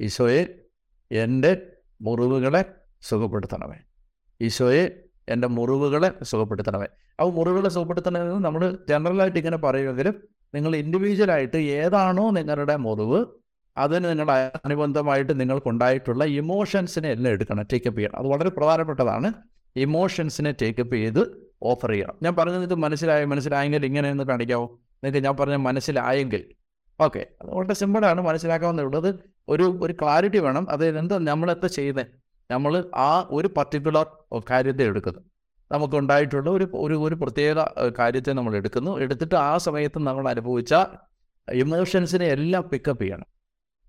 [0.00, 0.54] ഈശോയെ
[1.12, 1.66] എന്റെ
[2.00, 2.64] മുറിവുകളെ
[3.02, 3.76] സുഖപ്പെടുത്തണമേ.
[4.40, 6.86] ഈശോയെ എന്റെ മുറിവുകളെ സുഖപ്പെടുത്തണമേ.
[7.20, 10.22] ആ മുറിവുകളെ സുഖപ്പെടുത്തണമെന്ന് നമ്മൾ ജനറലായിട്ട് ഇങ്ങനെ പറയുമെങ്കിലും
[10.54, 13.26] നിങ്ങൾ ഇൻഡിവിജ്വലായിട്ട് ഏതാണോ നിങ്ങളുടെ മുറിവ്
[13.76, 14.32] അതിന് നിങ്ങളുടെ
[14.64, 18.18] അനുബന്ധമായിട്ട് നിങ്ങൾക്കുണ്ടായിട്ടുള്ള ഇമോഷൻസിനെ എല്ലാം എടുക്കണം ടേക്കപ്പ് ചെയ്യണം.
[18.18, 19.32] അത് വളരെ പ്രധാനപ്പെട്ടതാണ്.
[19.76, 22.14] ഇമോഷൻസിനെ ടേക്കപ്പ് ചെയ്ത് ഓഫർ ചെയ്യണം.
[22.22, 23.24] ഞാൻ പറഞ്ഞത് ഇത് മനസ്സിലായി?
[23.24, 24.78] മനസ്സിലായെങ്കിൽ ഇങ്ങനെ എന്ന് കാണിക്കാവോ?
[25.04, 26.44] എന്നിട്ട് ഞാൻ പറഞ്ഞ മനസ്സിലായെങ്കിൽ.
[27.00, 29.14] ഓക്കെ അത് വളരെ സിമ്പിളാണ് മനസ്സിലാക്കാവുന്നുള്ളത്
[29.48, 30.70] ഒരു ഒരു ക്ലാരിറ്റി വേണം.
[30.70, 32.06] അതായത് എന്താ നമ്മളെന്താ ചെയ്യുന്നത്
[32.50, 34.06] നമ്മൾ ആ ഒരു പർട്ടിക്കുലർ
[34.50, 35.18] കാര്യത്തെ എടുക്കുന്നു.
[35.72, 37.56] നമുക്കുണ്ടായിട്ടുള്ള ഒരു ഒരു ഒരു പ്രത്യേക
[37.98, 38.98] കാര്യത്തെ നമ്മൾ എടുക്കുന്നു.
[38.98, 40.74] എടുത്തിട്ട് ആ സമയത്ത് നമ്മൾ അനുഭവിച്ച
[41.52, 43.24] ഇമോഷൻസിനെ എല്ലാം പിക്കപ്പ് ചെയ്യണം.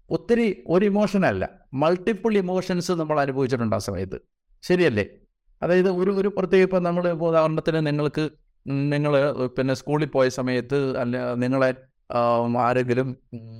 [0.10, 4.20] ഒത്തിരി ഒരു ഇമോഷനല്ല മൾട്ടിപ്പിൾ ഇമോഷൻസ് നമ്മൾ അനുഭവിച്ചിട്ടുണ്ട് ആ സമയത്ത്.
[4.62, 5.06] ശരിയല്ലേ?
[5.62, 8.24] അതായത് ഒരു ഒരു പ്രത്യേക ഇപ്പം നമ്മൾ ഇപ്പോൾ ഉദാഹരണത്തിന് നിങ്ങൾക്ക്
[8.94, 9.14] നിങ്ങൾ
[9.58, 11.70] പിന്നെ സ്കൂളിൽ പോയ സമയത്ത് അല്ല നിങ്ങളെ
[12.68, 13.08] ആരെങ്കിലും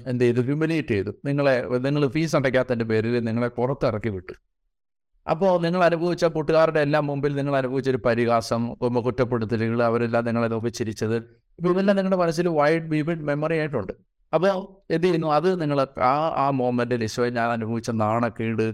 [0.10, 0.42] എന്ത് ചെയ്തു?
[0.48, 1.12] ഹ്യൂമിനേറ്റ് ചെയ്തു.
[1.28, 1.54] നിങ്ങളെ
[1.86, 4.36] നിങ്ങൾ ഫീസ് അടയ്ക്കാത്തതിന്റെ പേരിൽ നിങ്ങളെ പുറത്തിറക്കി വിട്ടു.
[5.28, 8.62] അപ്പോൾ നിങ്ങൾ അനുഭവിച്ച കൂട്ടുകാരുടെ എല്ലാം മുമ്പിൽ നിങ്ങൾ അനുഭവിച്ചൊരു പരിഹാസം
[9.06, 11.18] കുറ്റപ്പെടുത്തലുകൾ അവരെല്ലാം നിങ്ങളെ നോക്കി ചിരിച്ചത്
[11.60, 13.94] ഇപ്പോൾ ഇതെല്ലാം നിങ്ങളുടെ മനസ്സിൽ വൈഡ് വിവിഡ് മെമ്മറി ആയിട്ടുണ്ട്.
[14.34, 14.50] അപ്പോൾ
[14.96, 15.30] എന്ത് ചെയ്യുന്നു?
[15.38, 15.80] അത് നിങ്ങൾ
[16.12, 18.66] ആ ആ മോമെന്റിൽ ഈശോയെ ഞാൻ അനുഭവിച്ച നാണക്കേട്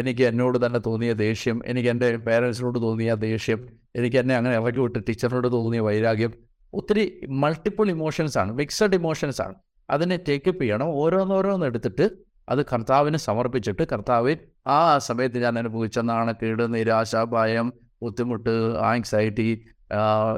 [0.00, 3.60] എനിക്ക് എന്നോട് തന്നെ തോന്നിയ ദേഷ്യം എനിക്ക് എന്റെ പേരൻസിനോട് തോന്നിയ ദേഷ്യം
[3.96, 6.32] എനിക്ക് എന്നെ അങ്ങനെ ഇറക്കി വിട്ട് ടീച്ചറിനോട് തോന്നിയ വൈരാഗ്യം
[6.72, 7.04] ഒത്തിരി
[7.42, 9.54] മൾട്ടിപ്പിൾ ഇമോഷൻസ് ആണ് മിക്സഡ് ഇമോഷൻസ് ആണ്.
[9.90, 10.88] അതിനെ ടേക്കപ്പ് ചെയ്യണം.
[11.00, 12.06] ഓരോന്നോരോന്ന് എടുത്തിട്ട്
[12.48, 14.32] അത് കർത്താവിന് സമർപ്പിച്ചിട്ട് കർത്താവ്
[14.66, 17.66] ആ സമയത്ത് ഞാൻ അനുഭവിച്ച നാണക്കേട് നിരാശ ഭയം
[18.02, 18.54] ബുദ്ധിമുട്ട്
[18.90, 19.48] ആങ്സൈറ്റി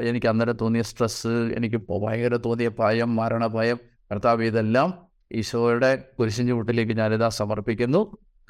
[0.08, 3.78] എനിക്ക് അന്നേരം തോന്നിയ സ്ട്രെസ്സ് എനിക്ക് ഭയങ്കര തോന്നിയ ഭയം മരണഭയം.
[4.12, 4.88] കർത്താവ് ഇതെല്ലാം
[5.32, 8.00] ഈശോയുടെ കുരിശിന്റെ വീട്ടിലേക്ക് ഞാനിതാ സമർപ്പിക്കുന്നു.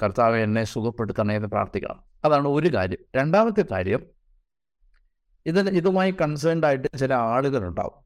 [0.03, 2.03] കർത്താവ് എന്നെ സുഖപ്പെടുത്തണേ എന്ന് പ്രാർത്ഥിക്കണം.
[2.25, 2.97] അതാണ് ഒരു കാര്യം.
[3.15, 4.01] രണ്ടാമത്തെ കാര്യം
[5.45, 8.05] ഇത് ഇതുമായി കൺസേൺഡ് ആയിട്ട് ചില ആളുകളുണ്ടാവും.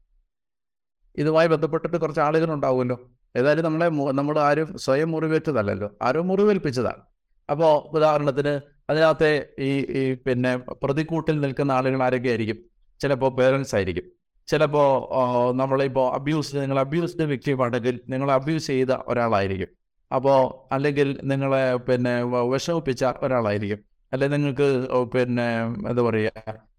[1.16, 3.10] ഇതുമായി ബന്ധപ്പെട്ടിട്ട് കുറച്ച് ആളുകളുണ്ടാവുമല്ലോ.
[3.36, 5.90] ഏതായാലും നമ്മളെ നമ്മൾ ആരും സ്വയം മുറിവേറ്റതല്ലല്ലോ.
[6.02, 7.02] ആരും മുറിവേൽപ്പിച്ചതാണ്.
[7.50, 12.58] അപ്പോൾ ഉദാഹരണത്തിന് അതിനകത്തെ ഈ ഈ പിന്നെ പ്രതിക്കൂട്ടിൽ നിൽക്കുന്ന ആളുകൾ ആരൊക്കെ ആയിരിക്കും
[13.00, 14.04] ചിലപ്പോൾ പേരൻസ് ആയിരിക്കും
[14.46, 19.79] ചിലപ്പോൾ നമ്മളിപ്പോൾ അബ്യൂസ് നിങ്ങൾ അബ്യൂസ്ഡ് വ്യക്തിയുമാണെങ്കിൽ നിങ്ങൾ അബ്യൂസ് ചെയ്ത ഒരാളായിരിക്കും.
[20.14, 23.78] അപ്പോൾ അല്ലെങ്കിൽ നിങ്ങളെ പിന്നെ വിഷമിപ്പിച്ച ഒരാളായിരിക്കും.
[24.12, 26.30] അല്ലെങ്കിൽ നിങ്ങൾക്ക് പിന്നെ എന്താ പറയുക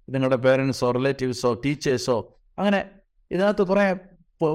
[0.10, 2.86] നിങ്ങളുടെ പേരൻസോ റിലേറ്റീവ്സോ ടീച്ചേഴ്സോ അങ്ങനെ
[3.32, 3.96] ഇതിനകത്ത് കുറേ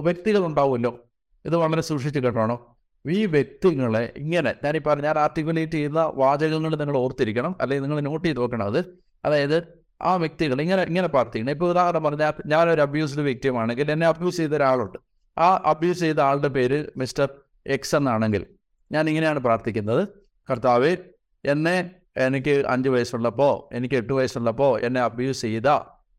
[0.01, 0.99] വ്യക്തികൾ ഉണ്ടാവുമല്ലോ
[1.45, 2.77] ഇത് വളരെ സൂക്ഷിച്ച് കേട്ടോണോ
[3.09, 7.57] ഈ വ്യക്തികളെ ഇങ്ങനെ ഞാനിപ്പോൾ ഞാൻ ആർട്ടിക്കുലേറ്റ് ചെയ്യുന്ന വാചകങ്ങൾ നിങ്ങൾ ഓർത്തിരിക്കണം.
[7.61, 8.85] അല്ലെങ്കിൽ നിങ്ങൾ നോട്ട് ചെയ്ത് നോക്കണം അത്.
[9.25, 9.63] അതായത്
[10.03, 11.51] ആ വ്യക്തികൾ ഇങ്ങനെ ഇങ്ങനെ പ്രാർത്ഥിക്കണം.
[11.51, 14.99] ഇപ്പോൾ ഉദാഹരണം പറഞ്ഞാൽ ഞാനൊരു അബ്യൂസ്ഡ് വ്യക്തിയുമാണെങ്കിൽ എന്നെ അബ്യൂസ് ചെയ്ത ഒരാളുണ്ട്.
[15.39, 17.29] ആ അബ്യൂസ് ചെയ്ത ആളുടെ പേര് മിസ്റ്റർ
[17.67, 18.47] എക്സ് എന്നാണെങ്കിൽ
[18.93, 20.09] ഞാൻ ഇങ്ങനെയാണ് പ്രാർത്ഥിക്കുന്നത്.
[20.51, 20.97] കർത്താവ്
[21.45, 25.67] എന്നെ എനിക്ക് അഞ്ച് വയസ്സുള്ളപ്പോൾ എനിക്ക് എട്ട് വയസ്സുള്ളപ്പോൾ എന്നെ അബ്യൂസ് ചെയ്ത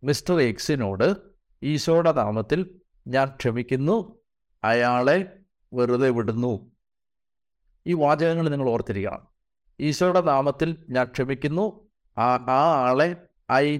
[0.03, 1.15] മിസ്റ്റർ എക്സിനോട്
[1.63, 2.75] ഈശോയുടെ നാമത്തിൽ
[3.07, 4.19] ഞാൻ ക്ഷമിക്കുന്നു.
[4.63, 5.39] അയാളെ
[5.73, 6.71] വെറുതെ വിടുന്നു.
[7.87, 9.27] ഈ വാചകങ്ങൾ നിങ്ങൾ ഓർത്തിരിക്കണം.
[9.79, 11.89] ഈശോയുടെ നാമത്തിൽ ഞാൻ ക്ഷമിക്കുന്നു.
[12.17, 13.15] ആ ആ ആളെ
[13.51, 13.79] I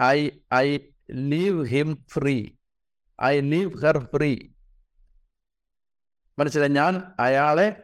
[0.00, 0.78] I I
[1.10, 2.48] leave him free
[3.22, 4.38] I leave her free
[6.38, 6.70] മനസ്സിലായി?
[6.70, 7.82] ഞാൻ അയാളെ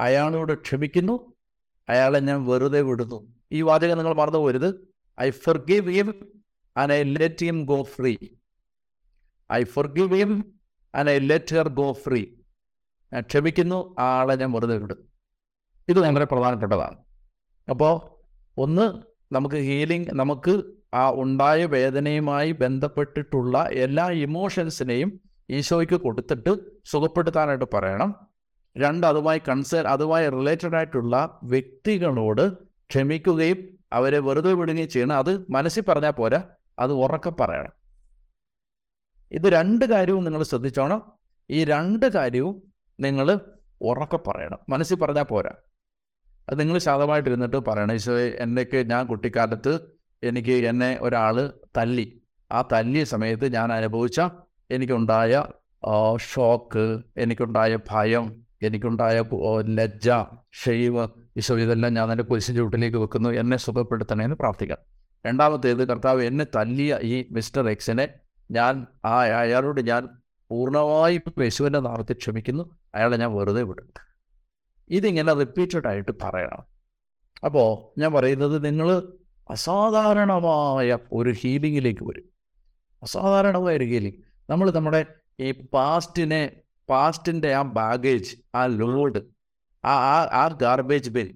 [0.00, 1.32] അയാളോട് ക്ഷമിക്കുന്നു
[1.88, 3.32] അയാളെ ഞാൻ വെറുതെ വിടുന്നു.
[3.52, 6.28] ഈ വാചകം നിങ്ങൾ മറന്നു പോരുത് I forgive him
[6.76, 8.16] and I let him go free
[9.52, 10.52] I forgive him
[10.94, 12.26] and I let her go free
[13.12, 15.08] ഞാൻ ക്ഷമിക്കുന്നു ആളെ ഞാൻ വെറുതെ വിടും.
[15.88, 16.96] ഇത് വളരെ പ്രധാനപ്പെട്ടതാണ്.
[17.70, 17.94] അപ്പോൾ
[18.60, 19.02] ഒന്ന്
[19.34, 20.62] നമുക്ക് ഹീലിംഗ് നമുക്ക്
[20.94, 28.29] ആ ഉണ്ടായ വേദനയുമായി ബന്ധപ്പെട്ടിട്ടുള്ള എല്ലാ ഇമോഷൻസിനെയും ഈശോയ്ക്ക് കൊടുത്തിട്ട് സുഖപ്പെടുത്താനായിട്ട് പറയണം.
[28.76, 35.16] രണ്ട് അതുമായി കൺസേൺ അതുമായി റിലേറ്റഡ് ആയിട്ടുള്ള വ്യക്തികളോട് ക്ഷമിക്കുകയും അവരെ വെറുതെ വിടുകയും ചെയ്യണം.
[35.16, 36.42] അത് മനസ്സിൽ പറഞ്ഞാൽ പോരാ.
[36.78, 37.70] അത് ഉറക്കെ പറയണം.
[39.32, 41.12] ഇത് രണ്ട് കാര്യവും നിങ്ങൾ ശ്രദ്ധിച്ചോണം.
[41.50, 42.62] ഈ രണ്ട് കാര്യവും
[43.00, 43.40] നിങ്ങൾ
[43.80, 44.58] ഉറക്കെ പറയണം.
[44.68, 45.50] മനസ്സിൽ പറഞ്ഞാൽ പോരാ.
[46.48, 47.94] അത് നിങ്ങൾ ശാന്തമായിട്ടിരുന്നിട്ട് പറയണം.
[47.94, 49.80] ഈശോയെ എന്നൊക്കെ ഞാൻ കുട്ടിക്കാലത്ത്
[50.22, 52.22] എനിക്ക് എന്നെ ഒരാൾ തല്ലി.
[52.52, 54.20] ആ തല്ലിയ സമയത്ത് ഞാൻ അനുഭവിച്ച
[54.70, 55.44] എനിക്കുണ്ടായ
[56.16, 59.24] ഷോക്ക് എനിക്കുണ്ടായ ഭയം എനിക്കുണ്ടായ
[59.66, 60.10] ലജ്ജ
[60.52, 63.30] ഷെയ്വ് ഈശോ ഇതെല്ലാം ഞാൻ എന്റെ കുരിശിൻ ചുവട്ടിലേക്ക് വെക്കുന്നു.
[63.30, 64.78] എന്നെ സുഖപ്പെടുത്തണേന്ന് പ്രാർത്ഥിക്കാം.
[65.26, 68.08] രണ്ടാമത്തേത് കർത്താവ് എന്നെ തല്ലിയ ഈ മിസ്റ്റർ എക്സിനെ
[68.50, 70.08] ഞാൻ ആ അയാളോട് ഞാൻ
[70.50, 72.76] പൂർണമായി യേശുവിന്റെ നാമത്തിൽ ക്ഷമിക്കുന്നു.
[72.94, 73.92] അയാളെ ഞാൻ വെറുതെ വിടും.
[74.88, 76.62] ഇതിങ്ങനെ റിപ്പീറ്റഡ് ആയിട്ട് പറയണം.
[77.44, 79.12] അപ്പോൾ ഞാൻ പറയുന്നത് നിങ്ങൾ
[79.50, 82.24] അസാധാരണമായ ഒരു ഹീലിങ്ങിലേക്ക് വരും.
[83.02, 84.14] അസാധാരണമായ ഒരു ഹീലിംഗ്
[84.50, 85.06] നമ്മൾ നമ്മുടെ
[85.40, 86.50] ഈ പാസ്റ്റിനെ
[86.90, 89.20] പാസ്റ്റിന്റെ ആ ബാഗേജ് ആ ലോഡ്
[89.84, 91.28] ആ ആ ആ ഗാർബേജ് ബിൻ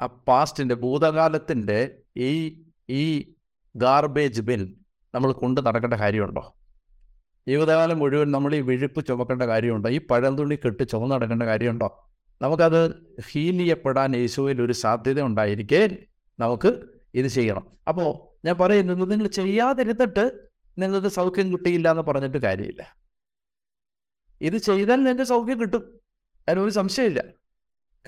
[0.00, 2.30] ആ പാസ്റ്റിന്റെ ഭൂതകാലത്തിന്റെ ഈ
[2.90, 3.34] ഈ
[3.76, 4.74] ഗാർബേജ് ബിൻ
[5.14, 6.54] നമ്മൾ കൊണ്ട് നടക്കേണ്ട കാര്യമുണ്ടോ?
[7.48, 9.90] ജീവിതകാലം മുഴുവൻ നമ്മൾ ഈ വിഴുപ്പ് ചുമക്കേണ്ട കാര്യമുണ്ടോ?
[9.90, 11.88] ഈ പഴം തുണി കെട്ട് ചുമന്ന് നടക്കേണ്ട കാര്യമുണ്ടോ?
[12.42, 12.80] നമുക്കത്
[13.30, 15.96] ഹീൽ ചെയ്യപ്പെടാൻ യേശുവിൽ ഒരു സാധ്യത ഉണ്ടായിരിക്കെ
[16.38, 16.70] നമുക്ക്
[17.14, 17.66] ഇത് ചെയ്യണം.
[17.88, 18.08] അപ്പോൾ
[18.46, 20.24] ഞാൻ പറയുന്നത് നിങ്ങൾ ചെയ്യാതിരുന്നിട്ട്
[20.78, 22.82] നിങ്ങൾക്ക് സൗഖ്യം കിട്ടിയില്ല എന്ന് പറഞ്ഞിട്ട് കാര്യമില്ല.
[24.40, 26.00] ഇത് ചെയ്താൽ നിന്റെ സൗഖ്യം കിട്ടും.
[26.48, 27.24] അതിനൊരു സംശയമില്ല.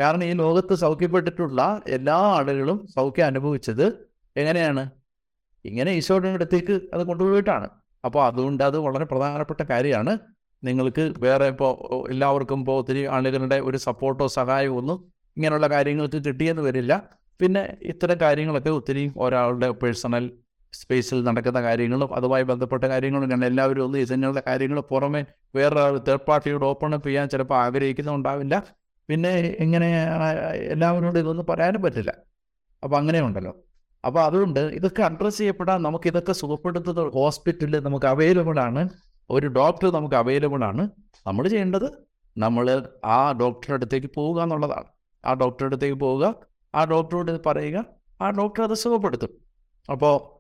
[0.01, 4.91] കാരണം ഈ ലോകത്ത് സൗഖ്യപ്പെട്ടിട്ടുള്ള എല്ലാ ആളുകളും സൗഖ്യം അനുഭവിച്ചത് എങ്ങനെയാണ്?
[5.65, 7.69] ഇങ്ങനെ ഈശോയുടെ അടുത്തേക്ക് അത് കൊണ്ടുപോയിട്ടാണ്.
[8.05, 10.19] അപ്പോൾ അതുകൊണ്ട് അത് വളരെ പ്രധാനപ്പെട്ട കാര്യമാണ്.
[10.65, 17.11] നിങ്ങൾക്ക് വേറെ ഇപ്പോൾ എല്ലാവർക്കും ഇപ്പോൾ ഒത്തിരി ആളുകളുടെ ഒരു സപ്പോർട്ടോ സഹായമോ ഒന്നും ഇങ്ങനെയുള്ള കാര്യങ്ങൾക്ക് കിട്ടിയെന്ന് വരില്ല.
[17.41, 20.31] പിന്നെ ഇത്തരം കാര്യങ്ങളൊക്കെ ഒത്തിരി ഒരാളുടെ പേഴ്സണൽ
[20.73, 26.65] സ്പേസിൽ നടക്കുന്ന കാര്യങ്ങളും അതുമായി ബന്ധപ്പെട്ട കാര്യങ്ങളും ഞാൻ എല്ലാവരും ഒന്ന് ഇതിനുള്ള കാര്യങ്ങൾ പുറമെ വേറെ തേർഡ് പാർട്ടിയോട്
[26.65, 28.65] ഓപ്പൺ അപ്പ് ചെയ്യാൻ ചിലപ്പോൾ ആഗ്രഹിക്കുന്നുണ്ടാവില്ല.
[29.09, 29.89] പിന്നെ ഇങ്ങനെ
[30.75, 32.15] എല്ലാവരോടും ഇതൊന്നും പറയാനും പറ്റില്ല.
[32.83, 33.65] അപ്പോൾ അങ്ങനെയുണ്ടല്ലോ.
[34.05, 38.89] അപ്പോൾ അതുകൊണ്ട് ഇതൊക്കെ അഡ്രസ്സ് ചെയ്യപ്പെടാൻ നമുക്ക് ഇതൊക്കെ സുഖപ്പെടുത്തുന്ന ഹോസ്പിറ്റലിൽ നമുക്ക് അവൈലബിൾ ആണ്.
[39.31, 40.91] ഒരു ഡോക്ടർ നമുക്ക് അവൈലബിൾ ആണ്.
[41.27, 42.07] നമ്മൾ ചെയ്യേണ്ടത്
[42.39, 44.89] നമ്മൾ ആ ഡോക്ടറുടെ അടുത്തേക്ക് പോവുക എന്നുള്ളതാണ്.
[45.25, 46.35] ആ ഡോക്ടറുടെ അടുത്തേക്ക് പോവുക
[46.75, 47.85] ആ ഡോക്ടറോട് പറയുക
[48.23, 49.33] ആ ഡോക്ടർ അത് സുഖപ്പെടുത്തും.
[49.91, 50.40] അപ്പോൾ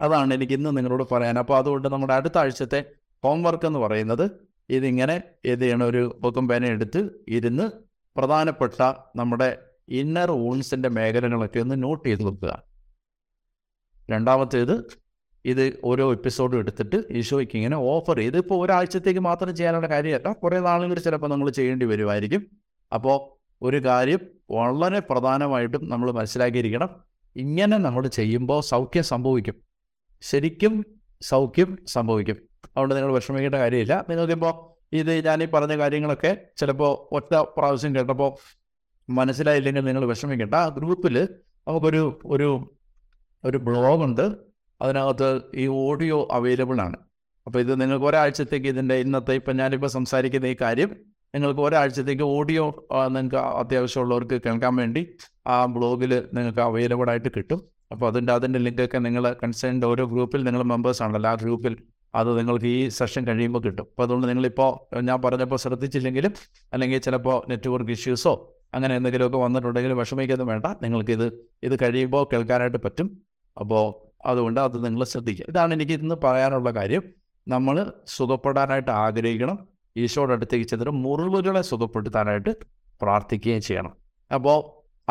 [0.00, 1.38] അതാണ് എനിക്ക് ഇന്ന് നിങ്ങളോട് പറയാൻ.
[1.38, 2.84] അപ്പോൾ അതുകൊണ്ട് നമ്മുടെ അടുത്ത ആഴ്ചത്തെ
[3.24, 4.30] ഹോംവർക്ക് എന്ന് പറയുന്നത്
[4.70, 7.70] ഇതിങ്ങനെ ഇത് ചെയ്യണ ഒരു ബുക്കും പേന എടുത്ത് ഇരുന്ന്
[8.16, 8.82] പ്രധാനപ്പെട്ട
[9.16, 9.58] നമ്മുടെ
[9.88, 12.62] ഇന്നർ വൂൺസിന്റെ മേഖലകളൊക്കെ ഒന്ന് നോട്ട് ചെയ്ത് വെക്കുക.
[14.10, 14.88] രണ്ടാമത്തേത്
[15.44, 18.36] ഇത് ഓരോ എപ്പിസോഡും എടുത്തിട്ട് ഈശോയ്ക്ക് ഇങ്ങനെ ഓഫർ ചെയ്ത്.
[18.36, 20.32] ഇപ്പോൾ ഒരാഴ്ചത്തേക്ക് മാത്രം ചെയ്യാനുള്ള കാര്യമല്ല.
[20.32, 22.46] കുറേ നാളുകൾ ചിലപ്പോൾ നമ്മൾ ചെയ്യേണ്ടി വരുമായിരിക്കും.
[22.94, 24.18] അപ്പോൾ ഒരു കാര്യം
[24.50, 26.88] വളരെ പ്രധാനമായിട്ടും നമ്മൾ മനസ്സിലാക്കിയിരിക്കണം.
[27.36, 29.67] ഇങ്ങനെ നമ്മൾ ചെയ്യുമ്പോൾ സൗഖ്യം സംഭവിക്കും.
[30.22, 30.86] ശരിക്കും
[31.22, 32.36] സൗഖ്യം സംഭവിക്കും.
[32.64, 34.04] അതുകൊണ്ട് നിങ്ങൾ വിഷമിക്കേണ്ട കാര്യമില്ല.
[34.08, 38.38] നിങ്ങൾക്കിപ്പോൾ ഇത് ഞാൻ ഈ പറഞ്ഞ കാര്യങ്ങളൊക്കെ ചിലപ്പോൾ ഒറ്റ പ്രാവശ്യം കേട്ടപ്പോൾ
[39.10, 40.54] മനസ്സിലായില്ലെങ്കിൽ നിങ്ങൾ വിഷമിക്കേണ്ട.
[40.54, 41.28] ആ ഗ്രൂപ്പിൽ
[41.68, 42.78] നമുക്കൊരു ഒരു
[43.44, 44.34] ഒരു ബ്ലോഗുണ്ട്.
[44.80, 46.96] അതിനകത്ത് ഈ ഓഡിയോ അവൈലബിൾ ആണ്.
[47.46, 50.96] അപ്പോൾ ഇത് നിങ്ങൾക്ക് ഒരാഴ്ചത്തേക്ക് ഇതിന്റെ ഇന്നത്തെ ഇപ്പം ഞാനിപ്പോൾ സംസാരിക്കുന്ന ഈ കാര്യം
[51.34, 57.77] നിങ്ങൾക്ക് ഒരാഴ്ചത്തേക്ക് ഓഡിയോ നിങ്ങൾക്ക് അത്യാവശ്യമുള്ളവർക്ക് കേൾക്കാൻ വേണ്ടി ആ ബ്ലോഗിൽ നിങ്ങൾക്ക് അവൈലബിൾ ആയിട്ട് കിട്ടും.
[57.92, 61.30] അപ്പോൾ അതിന്റെ അതിന്റെ ലിങ്കൊക്കെ നിങ്ങൾ കൺസേൺഡ് ഓരോ ഗ്രൂപ്പിൽ നിങ്ങൾ മെമ്പേഴ്സ് ആണല്ലോ.
[61.30, 61.76] ആ ഗ്രൂപ്പിൽ
[62.14, 63.84] അത് നിങ്ങൾക്ക് ഈ സെഷൻ കഴിയുമ്പോൾ കിട്ടും.
[63.84, 66.34] അപ്പോൾ അതുകൊണ്ട് നിങ്ങളിപ്പോൾ ഞാൻ പറഞ്ഞപ്പോൾ ശ്രദ്ധിച്ചില്ലെങ്കിലും
[66.72, 70.66] അല്ലെങ്കിൽ ചിലപ്പോൾ നെറ്റ്വർക്ക് ഇഷ്യൂസോ അങ്ങനെ എന്തെങ്കിലുമൊക്കെ വന്നിട്ടുണ്ടെങ്കിൽ വിഷമിക്കൊന്നും വേണ്ട.
[71.10, 73.18] ഇത് ഇത് കഴിയുമ്പോൾ കേൾക്കാനായിട്ട് പറ്റും.
[73.60, 75.46] അപ്പോൾ അതുകൊണ്ട് അത് നിങ്ങൾ ശ്രദ്ധിക്കുക.
[75.48, 77.02] ഇതാണ് എനിക്ക് ഇന്ന് പറയാനുള്ള കാര്യം.
[77.48, 79.68] നമ്മൾ സുഖപ്പെടാനായിട്ട് ആഗ്രഹിക്കണം.
[79.96, 82.56] ഈശോയുടെ അടുത്തേക്ക് ചെന്നിട്ട് മുറിവുകളെ സുഖപ്പെടുത്താനായിട്ട്
[83.02, 83.92] പ്രാർത്ഥിക്കുകയും ചെയ്യണം.
[84.34, 84.58] അപ്പോൾ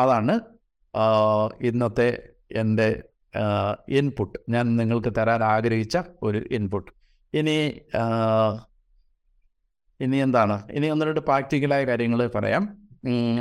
[0.02, 0.40] അതാണ്
[1.62, 3.02] ഇന്നത്തെ എന്റെ
[3.88, 6.90] ഇൻപുട്ട് ഞാൻ നിങ്ങൾക്ക് തരാൻ ആഗ്രഹിച്ച ഒരു ഇൻപുട്ട്
[7.34, 7.80] ഇനി
[10.00, 10.68] ഇനി എന്താണ്?
[10.70, 12.88] ഇനി ഒന്ന് രണ്ട് പ്രാക്ടിക്കലായ കാര്യങ്ങൾ പറയാം.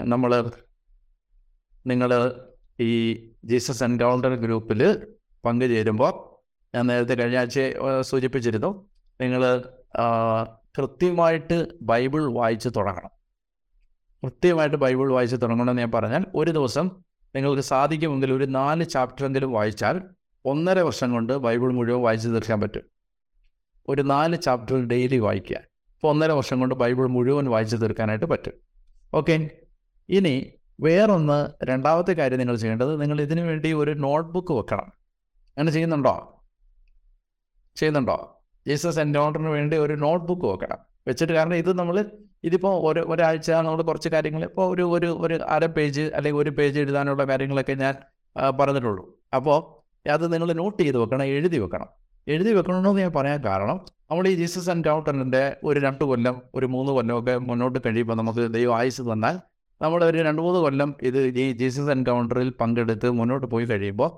[0.04, 0.52] നമ്മൾ
[1.88, 2.34] നിങ്ങൾ
[2.80, 2.92] ഈ
[3.46, 5.08] ജീസസ് എൻകൗണ്ടർ ഗ്രൂപ്പിൽ
[5.46, 6.14] പങ്കുചേരുമ്പോൾ
[6.76, 7.60] ഞാൻ നേരത്തെ കഴിഞ്ഞ ആഴ്ച
[8.02, 8.90] സൂചിപ്പിച്ചിരുന്നു.
[9.22, 9.64] നിങ്ങൾ
[10.78, 13.10] കൃത്യമായിട്ട് ബൈബിൾ വായിച്ച് തുടങ്ങണം.
[14.24, 17.07] കൃത്യമായിട്ട് ബൈബിൾ വായിച്ച് തുടങ്ങണമെന്ന് ഞാൻ പറഞ്ഞാൽ ഒരു ദിവസം
[17.38, 20.02] നിങ്ങൾക്ക് സാധിക്കുമെങ്കിൽ ഒരു നാല് ചാപ്റ്ററെങ്കിലും വായിച്ചാൽ
[20.46, 22.82] ഒന്നര വർഷം കൊണ്ട് ബൈബിൾ മുഴുവൻ വായിച്ച് തീർക്കാൻ പറ്റും.
[23.90, 25.58] ഒരു നാല് ചാപ്റ്റർ ഡെയിലി വായിക്കുക.
[25.58, 28.54] അപ്പോൾ ഒന്നര വർഷം കൊണ്ട് ബൈബിൾ മുഴുവൻ വായിച്ച് തീർക്കാനായിട്ട് പറ്റും.
[29.14, 29.50] ഓക്കെ
[30.10, 34.86] ഇനി വേറൊന്ന് രണ്ടാമത്തെ കാര്യം നിങ്ങൾ ചെയ്യേണ്ടത് നിങ്ങൾ ഇതിനു വേണ്ടി ഒരു നോട്ട്ബുക്ക് വെക്കണം.
[35.48, 36.44] അങ്ങനെ ചെയ്യുന്നുണ്ടോ?
[37.76, 38.44] ചെയ്യുന്നുണ്ടോ?
[38.68, 40.87] ജീസസ് എൻകൗണ്ടറിന് വേണ്ടി ഒരു നോട്ട്ബുക്ക് വെക്കണം.
[41.08, 41.98] വെച്ചിട്ട് കാരണം ഇത് നമ്മൾ
[42.48, 46.78] ഇതിപ്പോൾ ഒരു ഒരാഴ്ച നമ്മൾ കുറച്ച് കാര്യങ്ങൾ ഇപ്പോൾ ഒരു ഒരു ഒരു അര പേജ് അല്ലെങ്കിൽ ഒരു പേജ്
[46.84, 47.96] എഴുതാനുള്ള കാര്യങ്ങളൊക്കെ ഞാൻ
[48.60, 49.04] പറഞ്ഞിട്ടുള്ളൂ.
[49.38, 49.58] അപ്പോൾ
[50.06, 51.90] അത് നിങ്ങൾ നോട്ട് ചെയ്ത് വെക്കണം എഴുതി വെക്കണം.
[52.28, 53.78] എഴുതി വെക്കണമെന്ന് ഞാൻ പറയാൻ കാരണം
[54.12, 58.74] നമ്മൾ ഈ ജീസസ് ആൻഡ് എൻകൗണ്ടറിന്റെ ഒരു രണ്ട് കൊല്ലം ഒരു മൂന്ന് കൊല്ലമൊക്കെ മുന്നോട്ട് കഴിയുമ്പോൾ നമുക്ക് ദൈവം
[58.80, 59.36] ആയുസ് തന്നാൽ
[59.82, 64.10] നമ്മൾ ഒരു രണ്ട് മൂന്ന് കൊല്ലം ഇത് ഈ ജീസസ് എൻകൗണ്ടറിൽ പങ്കെടുത്ത് മുന്നോട്ട് പോയി കഴിയുമ്പോൾ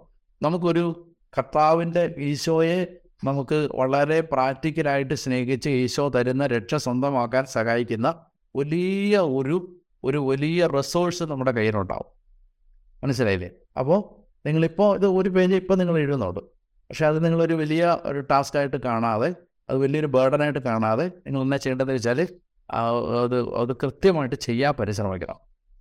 [0.42, 0.84] നമുക്കൊരു
[1.38, 2.78] കർത്താവിന്റെ ഈശോയെ
[3.24, 8.14] നമുക്ക് വളരെ പ്രാക്ടിക്കലായിട്ട് സ്നേഹിച്ച് ഈശോ തരുന്ന രക്ഷ സ്വന്തമാക്കാൻ സഹായിക്കുന്ന
[8.56, 12.06] വലിയ ഒരു ഒരു വലിയ റിസോഴ്സ് നമ്മുടെ കയ്യിലുണ്ടാവും.
[13.04, 13.50] മനസ്സിലായില്ലേ?
[13.80, 14.00] അപ്പോൾ
[14.46, 16.40] നിങ്ങളിപ്പോൾ ഇത് ഒരു പേജ് ഇപ്പോൾ നിങ്ങൾ എഴുതുന്നുണ്ട്.
[16.90, 19.36] പക്ഷേ അത് നിങ്ങളൊരു വലിയ ഒരു ടാസ്ക്കായിട്ട് കാണാതെ
[19.70, 22.28] അത് വലിയൊരു ബേർഡനായിട്ട് കാണാതെ നിങ്ങൾ എന്നാ ചെയ്യേണ്ടതെന്ന് വെച്ചാൽ
[22.70, 25.38] അത് അത് കൃത്യമായിട്ട് ചെയ്യാൻ പരിശ്രമിക്കണം.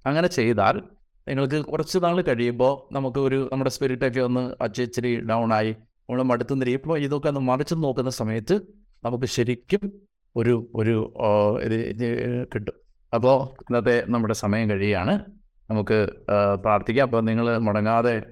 [0.06, 0.82] അങ്ങനെ ചെയ്താൽ
[1.28, 5.76] നിങ്ങൾക്ക് കുറച്ച് നാൾ കഴിയുമ്പോൾ നമുക്ക് ഒരു നമ്മുടെ സ്പിരിറ്റൊക്കെ ഒന്ന് അച്ചിച്ചിരി ഡൗൺ ആയി
[6.10, 8.54] നമ്മൾ മടുത്തു നിൽക്കുമ്പോൾ ഇതൊക്കെ ഒന്ന് മറിച്ച് നോക്കുന്ന സമയത്ത്
[9.04, 9.92] നമുക്ക് ശരിക്കും
[10.36, 10.94] ഒരു ഒരു
[11.92, 12.74] ഇത് കിട്ടും.
[13.14, 15.14] അപ്പോൾ ഇന്നത്തെ നമ്മുടെ സമയം കഴിയുകയാണ്.
[15.70, 16.08] നമുക്ക്
[16.54, 17.04] പ്രാർത്ഥിക്കാം.
[17.04, 18.22] അപ്പോൾ നിങ്ങൾ മുടങ്ങാതെ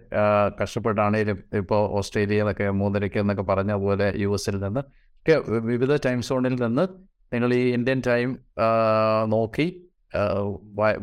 [0.62, 4.81] കഷ്ടപ്പെട്ടാണേലും ഇപ്പോൾ ഓസ്ട്രേലിയയിലൊക്കെ മൂന്നരയ്ക്ക് എന്നൊക്കെ പറഞ്ഞ പോലെ യു എസിൽ നിന്ന്
[5.19, 6.89] ഒക്കെ വിവിധ ടൈം സോണിൽ നിന്ന്
[7.33, 8.39] നിങ്ങൾ ഈ ഇന്ത്യൻ ടൈം
[9.29, 9.89] നോക്കി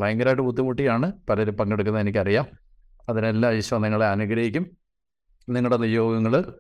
[0.01, 2.45] ഭയങ്കരമായിട്ട് ബുദ്ധിമുട്ടിയാണ് പലരും പങ്കെടുക്കുന്നത് എനിക്കറിയാം.
[3.09, 4.82] അതിനെല്ലാം ഈശോ നിങ്ങളെ അനുഗ്രഹിക്കും.
[5.49, 6.53] നിങ്ങളുടെ നിയോഗങ്ങൾ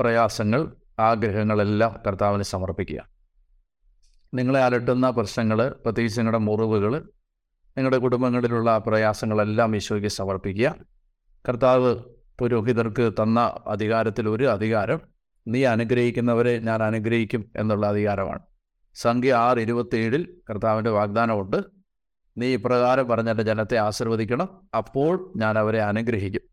[0.00, 3.08] പ്രയാസങ്ങൾ ആഗ്രഹങ്ങളെല്ലാം കർത്താവിന് സമർപ്പിക്കുക.
[4.34, 6.96] നിങ്ങളെ അലട്ടുന്ന പ്രശ്നങ്ങൾ പ്രത്യേകിച്ച് നിങ്ങളുടെ മുറിവുകൾ
[7.76, 10.74] നിങ്ങളുടെ കുടുംബങ്ങളിലുള്ള പ്രയാസങ്ങളെല്ലാം ഈശോയ്ക്ക് സമർപ്പിക്കുക.
[11.48, 11.96] കർത്താവ്
[12.38, 15.00] പുരോഹിതർക്ക് തന്ന അധികാരത്തിൽ ഒരു അധികാരം.
[15.48, 18.38] നീ അനുഗ്രഹിക്കുന്നവരെ ഞാൻ അനുഗ്രഹിക്കും എന്നുള്ള അധികാരമാണ്.
[18.94, 21.56] സംഖ്യ ആറ് ഇരുപത്തിയേഴിൽ കർത്താവിന്റെ വാഗ്ദാനമുണ്ട്.
[22.38, 24.68] നീ ഇപ്രകാരം പറഞ്ഞ ജനത്തെ ആശീർവദിക്കണം.
[24.76, 26.49] അപ്പോൾ ഞാൻ അവരെ അനുഗ്രഹിക്കും.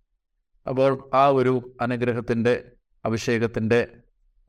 [0.67, 2.63] അപ്പോൾ ആ ഒരു അനുഗ്രഹത്തിന്റെ
[3.05, 3.87] അഭിഷേകത്തിന്റെ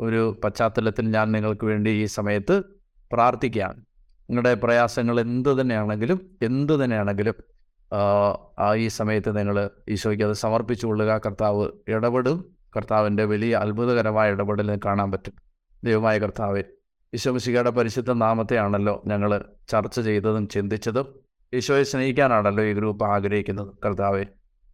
[0.01, 2.63] ഒരു പശ്ചാത്തലത്തിൽ ഞാൻ നിങ്ങൾക്ക് വേണ്ടി ഈ സമയത്ത്
[3.13, 3.77] പ്രാർത്ഥിക്കുകയാണ്.
[4.31, 7.35] നിങ്ങളുടെ പ്രയാസങ്ങൾ എന്ത് തന്നെയാണെങ്കിലും എന്ത് തന്നെയാണെങ്കിലും
[8.59, 11.21] ആ ഈ സമയത്ത് നിങ്ങൾ ഈശോയ്ക്ക് അത് സമർപ്പിച്ചു കൊള്ളുക.
[11.27, 12.57] കർത്താവ് ഇടപെടും.
[12.77, 15.33] കർത്താവിന്റെ വലിയ അത്ഭുതകരമായ ഇടപെടൽ കാണാൻ പറ്റും.
[15.85, 16.63] ദൈവമായ കർത്താവ്
[17.15, 21.07] ഈശോമിശികയുടെ പരിശുദ്ധ നാമത്തെയാണല്ലോ ഞങ്ങൾ ചർച്ച ചെയ്തതും ചിന്തിച്ചതും.
[21.55, 23.75] ഈശോയെ സ്നേഹിക്കാനാണല്ലോ ഈ ഗ്രൂപ്പ് ആഗ്രഹിക്കുന്നത്.
[23.85, 24.25] കർത്താവെ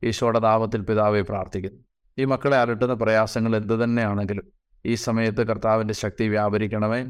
[0.05, 1.79] ഈശോയുടെ നാമത്തിൽ പിതാവെ പ്രാർത്ഥിക്കുന്നു.
[2.19, 4.45] ഈ മക്കളെ അലട്ടുന്ന പ്രയാസങ്ങൾ എന്തു തന്നെയാണെങ്കിലും
[4.87, 7.03] ഈ സമയത്ത് കർത്താവിന്റെ ശക്തി വ്യാപരിക്കണമേ.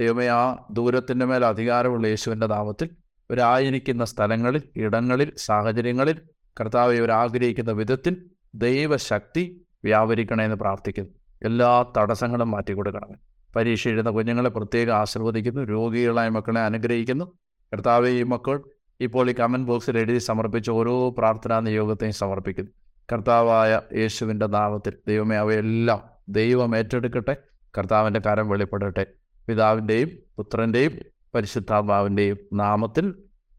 [0.00, 2.90] ദൈവമേ ആ ദൂരത്തിന്റെ മേൽ അധികാരമുള്ള യേശുവിന്റെ നാമത്തിൽ
[3.30, 6.20] ഇവരായിരിക്കുന്ന സ്ഥലങ്ങളിൽ ഇടങ്ങളിൽ സാഹചര്യങ്ങളിൽ
[6.60, 11.10] കർത്താവ് ഇവരാഗ്രഹിക്കുന്ന വിധത്തിൽ ദൈവശക്തി വ്യാപരിക്കണമെന്ന് പ്രാർത്ഥിക്കുന്നു.
[11.42, 13.14] എല്ലാ തടസ്സങ്ങളും മാറ്റിക്കൊടുക്കണമേ.
[13.56, 15.60] പരീക്ഷ എഴുതുന്ന കുഞ്ഞുങ്ങളെ പ്രത്യേകം ആശീർവദിക്കുന്നു.
[15.62, 17.24] രോഗികളായ മക്കളെ അനുഗ്രഹിക്കുന്നു.
[17.72, 18.62] കർത്താവ് ഈ മക്കൾ
[19.00, 22.70] ഇപ്പോൾ ഈ കമന്റ് ബോക്സിൽ എഴുതി സമർപ്പിച്ച ഓരോ പ്രാർത്ഥനാ നിയോഗത്തെയും സമർപ്പിക്കുന്നു.
[23.12, 27.36] കർത്താവായ യേശുവിന്റെ നാമത്തിൽ ദൈവമേ അവയെല്ലാം ദൈവം ഏറ്റെടുക്കട്ടെ.
[27.78, 29.06] കർത്താവിന്റെ കരം വെളിപ്പെടട്ടെ.
[29.48, 30.92] പിതാവിന്റെയും പുത്രന്റെയും
[31.34, 33.14] പരിശുദ്ധാത്മാവിന്റെയും നാമത്തിൽ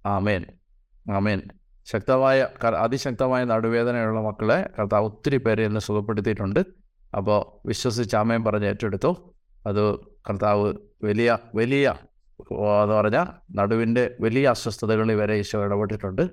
[0.06, 0.46] ആമേൻ.
[1.12, 1.42] ആമേൻ.
[1.86, 6.66] ശക്തമായ അതിശക്തമായ നടുവേദനയുള്ള മക്കളെ കർത്താവ് ഒത്തിരി പേരെ ഇന്ന് സുഖപ്പെടുത്തിയിട്ടുണ്ട്.
[7.18, 9.34] അപ്പോൾ വിശ്വസിച്ച് ആമേൻ പറഞ്ഞ് ഏറ്റെടുത്തു.
[9.68, 10.74] അത് കർത്താവ്
[11.04, 11.96] വലിയ വലിയ
[12.84, 13.26] എന്ന് പറഞ്ഞാൽ
[13.56, 16.30] നടുവിന്റെ വലിയ അസ്വസ്ഥതകളിൽ വരെ ഈശോ ഇടപെട്ടിട്ടുണ്ട്.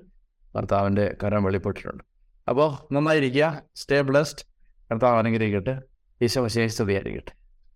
[0.55, 2.03] ഭർത്താവിന്റെ കരം വെളിപ്പെട്ടിട്ടുണ്ട്.
[2.49, 3.61] അപ്പോൾ നന്നായിരിക്കുക.
[3.75, 4.39] സ്റ്റേ ബ്ലസ്ഡ്
[4.91, 5.81] കർത്താവ് അനുഗ്രഹിക്കട്ടെ.
[6.21, 7.38] ഈശോ വിശേഷ സ്തുതിയായിരിക്കട്ടെ.